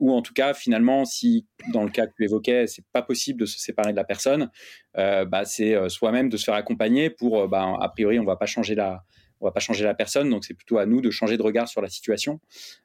[0.00, 3.40] ou en tout cas finalement si dans le cas que tu évoquais, c'est pas possible
[3.40, 4.50] de se séparer de la personne,
[4.94, 8.74] bah, c'est soi-même de se faire accompagner pour, bah, a priori on va pas changer
[8.74, 9.04] la
[9.42, 11.68] on va pas changer la personne, donc c'est plutôt à nous de changer de regard
[11.68, 12.40] sur la situation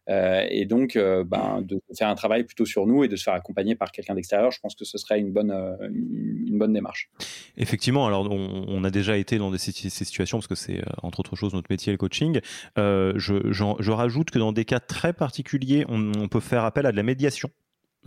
[0.09, 3.23] euh, et donc euh, ben, de faire un travail plutôt sur nous et de se
[3.23, 4.51] faire accompagner par quelqu'un d'extérieur.
[4.51, 7.09] Je pense que ce serait une bonne, une bonne démarche.
[7.57, 11.53] Effectivement, alors on, a déjà été dans ces, situations parce que c'est entre autres choses
[11.53, 12.39] notre métier le coaching.
[12.75, 16.97] Je, je, rajoute que dans des cas très particuliers, on peut faire appel à de
[16.97, 17.49] la médiation.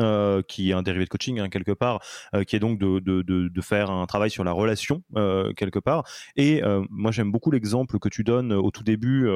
[0.01, 2.01] Euh, qui est un dérivé de coaching hein, quelque part,
[2.35, 5.79] euh, qui est donc de, de, de, faire un travail sur la relation euh, quelque
[5.79, 6.05] part.
[6.37, 9.29] Et moi j'aime beaucoup l'exemple que tu donnes au tout début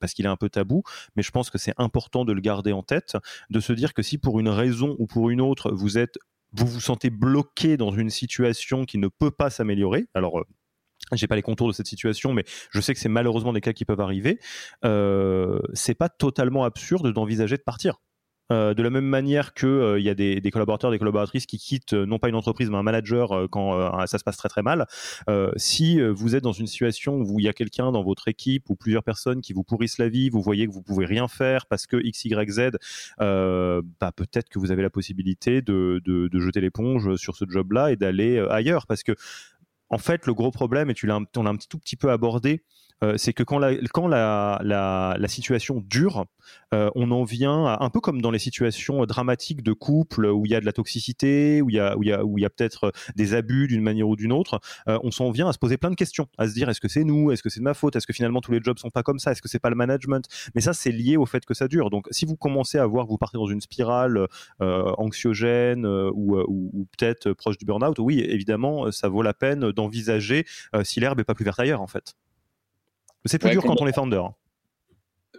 [0.00, 0.82] parce qu'il est un peu tabou,
[1.16, 3.16] mais je pense que c'est important de le garder en tête,
[3.48, 6.18] de se dire que si pour une raison ou pour une autre vous êtes
[6.52, 10.06] vous vous sentez bloqué dans une situation qui ne peut pas s'améliorer.
[10.14, 10.44] Alors,
[11.12, 13.72] j'ai pas les contours de cette situation, mais je sais que c'est malheureusement des cas
[13.72, 14.38] qui peuvent arriver.
[14.84, 18.00] Euh, c'est pas totalement absurde d'envisager de partir.
[18.50, 21.92] Euh, de la même manière que euh, y a des, collaborateurs, des collaboratrices qui quittent
[21.92, 24.86] euh, non pas une entreprise mais un manager quand ça se passe très très mal.
[25.56, 28.76] si vous êtes dans une situation où il y a quelqu'un dans votre équipe ou
[28.76, 31.86] plusieurs personnes qui vous pourrissent la vie, vous voyez que vous pouvez rien faire parce
[31.86, 32.70] que X, Y, Z,
[33.18, 37.96] bah, peut-être que vous avez la possibilité de, de jeter l'éponge sur ce job-là et
[37.96, 39.14] d'aller ailleurs parce que
[39.90, 42.62] en fait, le gros problème, et tu l'as, on un tout petit peu abordé,
[43.02, 46.26] euh, c'est que quand la, quand la, la, la situation dure,
[46.74, 50.44] euh, on en vient à, un peu comme dans les situations dramatiques de couple où
[50.46, 52.38] il y a de la toxicité, où il y a, où il y a, où
[52.38, 55.48] il y a peut-être des abus d'une manière ou d'une autre, euh, on s'en vient
[55.48, 57.48] à se poser plein de questions, à se dire est-ce que c'est nous, est-ce que
[57.48, 59.42] c'est de ma faute, est-ce que finalement tous les jobs sont pas comme ça, est-ce
[59.42, 60.26] que c'est pas le management?
[60.54, 61.90] Mais ça, c'est lié au fait que ça dure.
[61.90, 64.26] Donc, si vous commencez à voir que vous partez dans une spirale
[64.60, 70.44] anxiogène ou, ou, ou peut-être proche du burn-out, oui, évidemment, ça vaut la peine d'envisager
[70.82, 72.14] si l'herbe est pas plus verte ailleurs, en fait.
[73.24, 74.22] C'est plus dur quand on est founder.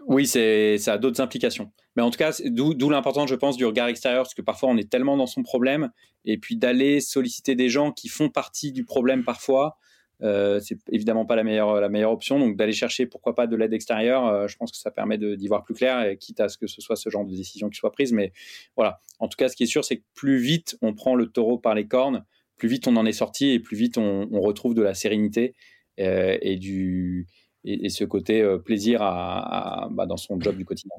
[0.07, 1.71] Oui, c'est, ça a d'autres implications.
[1.95, 4.77] Mais en tout cas, d'où, l'importance, je pense, du regard extérieur, parce que parfois on
[4.77, 5.91] est tellement dans son problème,
[6.25, 9.77] et puis d'aller solliciter des gens qui font partie du problème parfois,
[10.23, 12.39] euh, c'est évidemment pas la meilleure, la meilleure option.
[12.39, 15.47] Donc d'aller chercher, pourquoi pas, de l'aide extérieure, euh, je pense que ça permet d'y
[15.47, 17.77] voir plus clair, et quitte à ce que ce soit ce genre de décision qui
[17.77, 18.13] soit prise.
[18.13, 18.31] Mais
[18.75, 21.27] voilà, en tout cas, ce qui est sûr, c'est que plus vite on prend le
[21.27, 22.25] taureau par les cornes,
[22.55, 25.55] plus vite on en est sorti, et plus vite on, retrouve de la sérénité
[25.99, 27.27] euh, et du
[27.63, 30.95] et, ce côté euh, plaisir à, bah, dans son job du quotidien.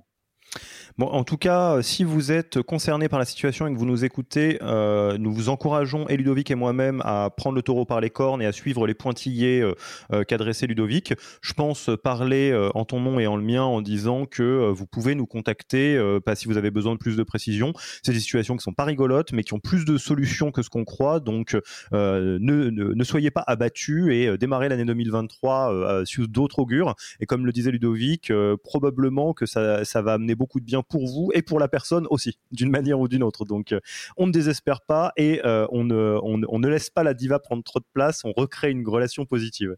[1.00, 4.04] En tout cas, euh, si vous êtes concerné par la situation et que vous nous
[4.04, 8.10] écoutez, euh, nous vous encourageons, et Ludovic et moi-même, à prendre le taureau par les
[8.10, 9.74] cornes et à suivre les pointillés euh,
[10.12, 11.14] euh qu'adressait Ludovic.
[11.40, 15.14] Je pense parler en ton nom et en le mien en disant que vous pouvez
[15.14, 16.00] nous contacter
[16.34, 17.72] si vous avez besoin de plus de précision.
[18.02, 20.70] C'est des situations qui sont pas rigolotes, mais qui ont plus de solutions que ce
[20.70, 21.20] qu'on croit.
[21.20, 21.56] Donc,
[21.92, 26.94] ne, soyez pas abattus et démarrez l'année 2023 sur d'autres augures.
[27.20, 28.32] Et comme le disait Ludovic,
[28.62, 32.06] probablement que ça, ça va amener beaucoup de bien pour vous et pour la personne
[32.10, 33.44] aussi, d'une manière ou d'une autre.
[33.44, 33.80] Donc, euh,
[34.16, 37.62] on ne désespère pas et euh, on, ne, on, ne laisse pas la diva prendre
[37.62, 39.76] trop de place, on recrée une relation positive.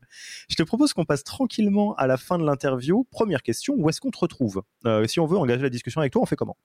[0.49, 3.07] Je te propose qu'on passe tranquillement à la fin de l'interview.
[3.11, 4.63] Première question, où est-ce qu'on te retrouve?
[4.87, 6.57] Euh, Si on veut engager la discussion avec toi, on fait comment?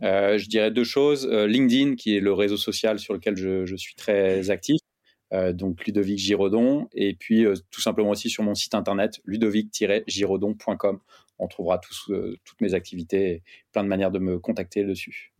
[0.00, 1.28] Je dirais deux choses.
[1.28, 4.80] LinkedIn, qui est le réseau social sur lequel je, je suis très actif.
[5.52, 10.98] donc Ludovic Giraudon, et puis tout simplement aussi sur mon site internet ludovic-giraudon.com
[11.42, 11.80] on trouvera
[12.10, 15.32] euh, toutes mes activités et plein de manières de me contacter dessus.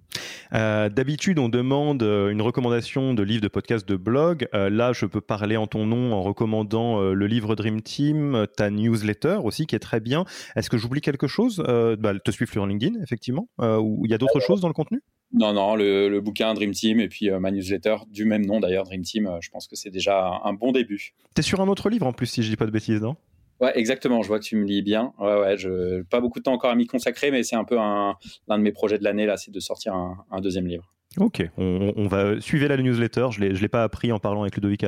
[0.53, 4.47] Euh, d'habitude, on demande euh, une recommandation de livre, de podcast, de blog.
[4.53, 9.39] là, je peux parler en ton nom en recommandant le livre Dream Team, ta newsletter
[9.43, 10.25] aussi, qui est très bien.
[10.57, 11.63] Est-ce que j'oublie quelque chose?
[11.99, 13.49] Bah, Te suivre sur LinkedIn, effectivement.
[13.59, 15.01] ou il y a d'autres choses dans le contenu?
[15.33, 19.03] Non, non, le, bouquin Dream Team et puis ma newsletter du même nom d'ailleurs, Dream
[19.03, 19.31] Team.
[19.41, 21.15] je pense que c'est déjà un, un bon début.
[21.35, 23.17] Tu es sur un autre livre en plus, si je dis pas de bêtises, non?
[23.63, 24.23] Ouais, exactement.
[24.23, 25.13] Je vois que tu me lis bien.
[25.21, 25.57] Ouais, ouais.
[25.57, 28.17] Je pas beaucoup de temps encore à m'y consacrer, mais c'est un peu un,
[28.49, 30.93] l'un de mes projets de l'année là, c'est de sortir un, deuxième livre.
[31.19, 33.29] Ok, on, va suivre la newsletter.
[33.31, 34.85] Je l'ai, je l'ai pas appris en parlant avec Ludovic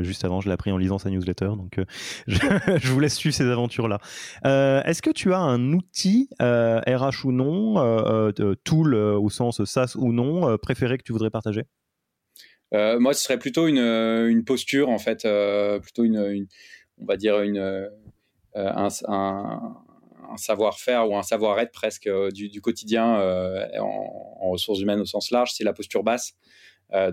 [0.00, 0.40] juste avant.
[0.40, 1.50] Je l'ai appris en lisant sa newsletter.
[1.56, 1.84] Donc, euh,
[2.26, 4.00] je, vous laisse suivre ces aventures là.
[4.44, 8.32] Euh, est-ce que tu as un outil RH euh, ou non,
[8.64, 11.62] tool au sens SaaS ou non, préféré que tu voudrais partager?
[12.72, 15.28] Moi, ce serait plutôt une, une posture en fait,
[15.80, 16.46] plutôt une, une,
[16.98, 17.88] on va dire une
[18.56, 25.06] euh, un, savoir-faire ou un savoir-être presque euh, du, quotidien euh, en, ressources humaines au
[25.06, 26.34] sens large, c'est la posture basse.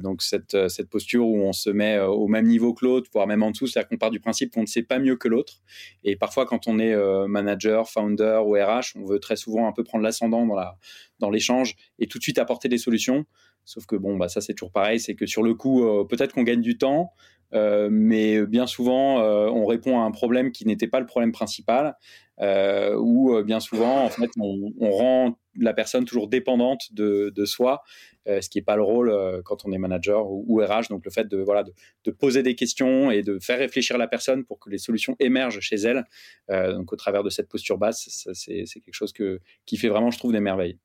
[0.01, 3.43] donc cette, cette, posture où on se met au même niveau que l'autre, voire même
[3.43, 5.61] en dessous, c'est-à-dire qu'on part du principe qu'on ne sait pas mieux que l'autre.
[6.03, 6.95] Et parfois, quand on est
[7.27, 10.77] manager, founder ou RH, on veut très souvent un peu prendre l'ascendant dans, la,
[11.19, 13.25] dans l'échange et tout de suite apporter des solutions.
[13.65, 16.43] Sauf que bon, bah ça c'est toujours pareil, c'est que sur le coup, peut-être qu'on
[16.43, 17.13] gagne du temps,
[17.53, 21.95] mais bien souvent, euh, on répond à un problème qui n'était pas le problème principal,
[22.39, 27.83] euh, ou bien souvent, en fait, on, rend la personne toujours dépendante de, soi,
[28.25, 30.89] ce qui n'est pas le rôle quand on est manager ou, RH.
[30.89, 31.63] Donc le fait de, voilà,
[32.05, 35.59] de, poser des questions et de faire réfléchir la personne pour que les solutions émergent
[35.59, 36.05] chez elle,
[36.49, 40.17] donc au travers de cette posture basse, c'est quelque chose que, qui fait vraiment, je
[40.17, 40.79] trouve, des merveilles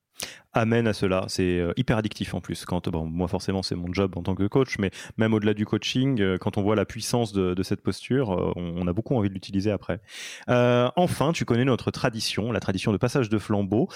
[0.53, 1.25] amène à cela.
[1.29, 2.65] C'est euh, hyper addictif en plus.
[2.65, 5.67] Quand, bon, moi, forcément, c'est mon job en tant que coach, mais même au-delà du
[5.67, 9.29] coaching, euh, quand on voit la puissance de, cette posture, euh, on, a beaucoup envie
[9.29, 10.01] de l'utiliser après.
[10.49, 13.89] enfin, tu connais notre tradition, la tradition de passage de flambeau.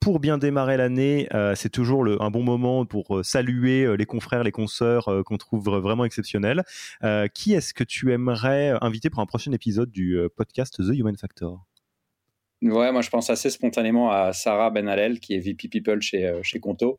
[0.00, 5.08] pour bien démarrer l'année, c'est toujours un bon moment pour saluer les confrères, les consoeurs
[5.24, 6.64] qu'on trouve vraiment exceptionnels.
[7.34, 11.64] qui est-ce que tu aimerais inviter pour un prochain épisode du podcast The Human Factor?
[12.64, 16.42] Ouais, moi je pense assez spontanément à Sarah Benalel, qui est VP People chez, euh,
[16.42, 16.98] chez Conto,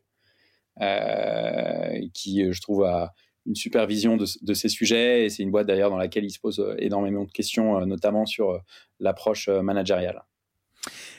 [0.80, 3.12] euh, qui euh, je trouve a
[3.46, 5.24] une super vision de, de ces sujets.
[5.24, 8.60] Et c'est une boîte d'ailleurs dans laquelle il se pose énormément de questions, notamment sur
[9.00, 10.22] l'approche managériale.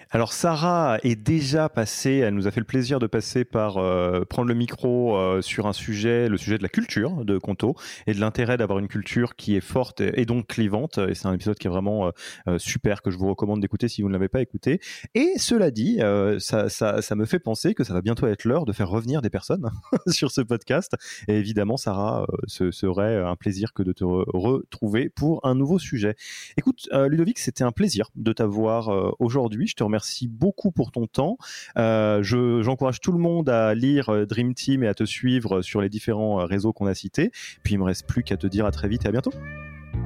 [0.09, 4.23] Alors Sarah est déjà passée, elle nous a fait le plaisir de passer par euh,
[4.23, 8.13] prendre le micro euh, sur un sujet, le sujet de la culture de Conto et
[8.13, 10.97] de l'intérêt d'avoir une culture qui est forte et, donc clivante.
[10.97, 12.11] Et c'est un épisode qui est vraiment
[12.47, 14.79] euh, super que je vous recommande d'écouter si vous ne l'avez pas écouté.
[15.13, 15.99] Et cela dit,
[16.39, 19.69] ça, me fait penser que ça va bientôt être l'heure de faire revenir des personnes
[20.07, 20.93] sur ce podcast.
[21.27, 26.15] Et évidemment, Sarah, ce serait un plaisir que de te retrouver pour un nouveau sujet.
[26.55, 29.67] Écoute, Ludovic, c'était un plaisir de t'avoir aujourd'hui.
[29.67, 31.39] Je te remercie Merci beaucoup pour ton temps.
[31.75, 35.81] Euh, j'encourage tout le monde à lire euh, Dream Team et à te suivre sur
[35.81, 37.31] les différents euh, réseaux qu'on a cités.
[37.63, 39.33] Puis il me reste plus qu'à te dire à très vite et à bientôt.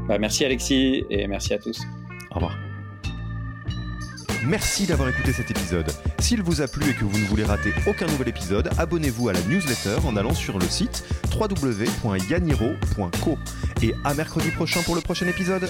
[0.07, 1.81] Bah, merci Alexis et merci à tous.
[2.31, 2.57] Au revoir.
[4.45, 5.91] Merci d'avoir écouté cet épisode.
[6.19, 9.33] S'il vous a plu et que vous ne voulez rater aucun nouvel épisode, abonnez-vous à
[9.33, 11.03] la newsletter en allant sur le site
[11.37, 13.37] www.yaniro.co.
[13.81, 15.69] Et à mercredi prochain pour le prochain épisode.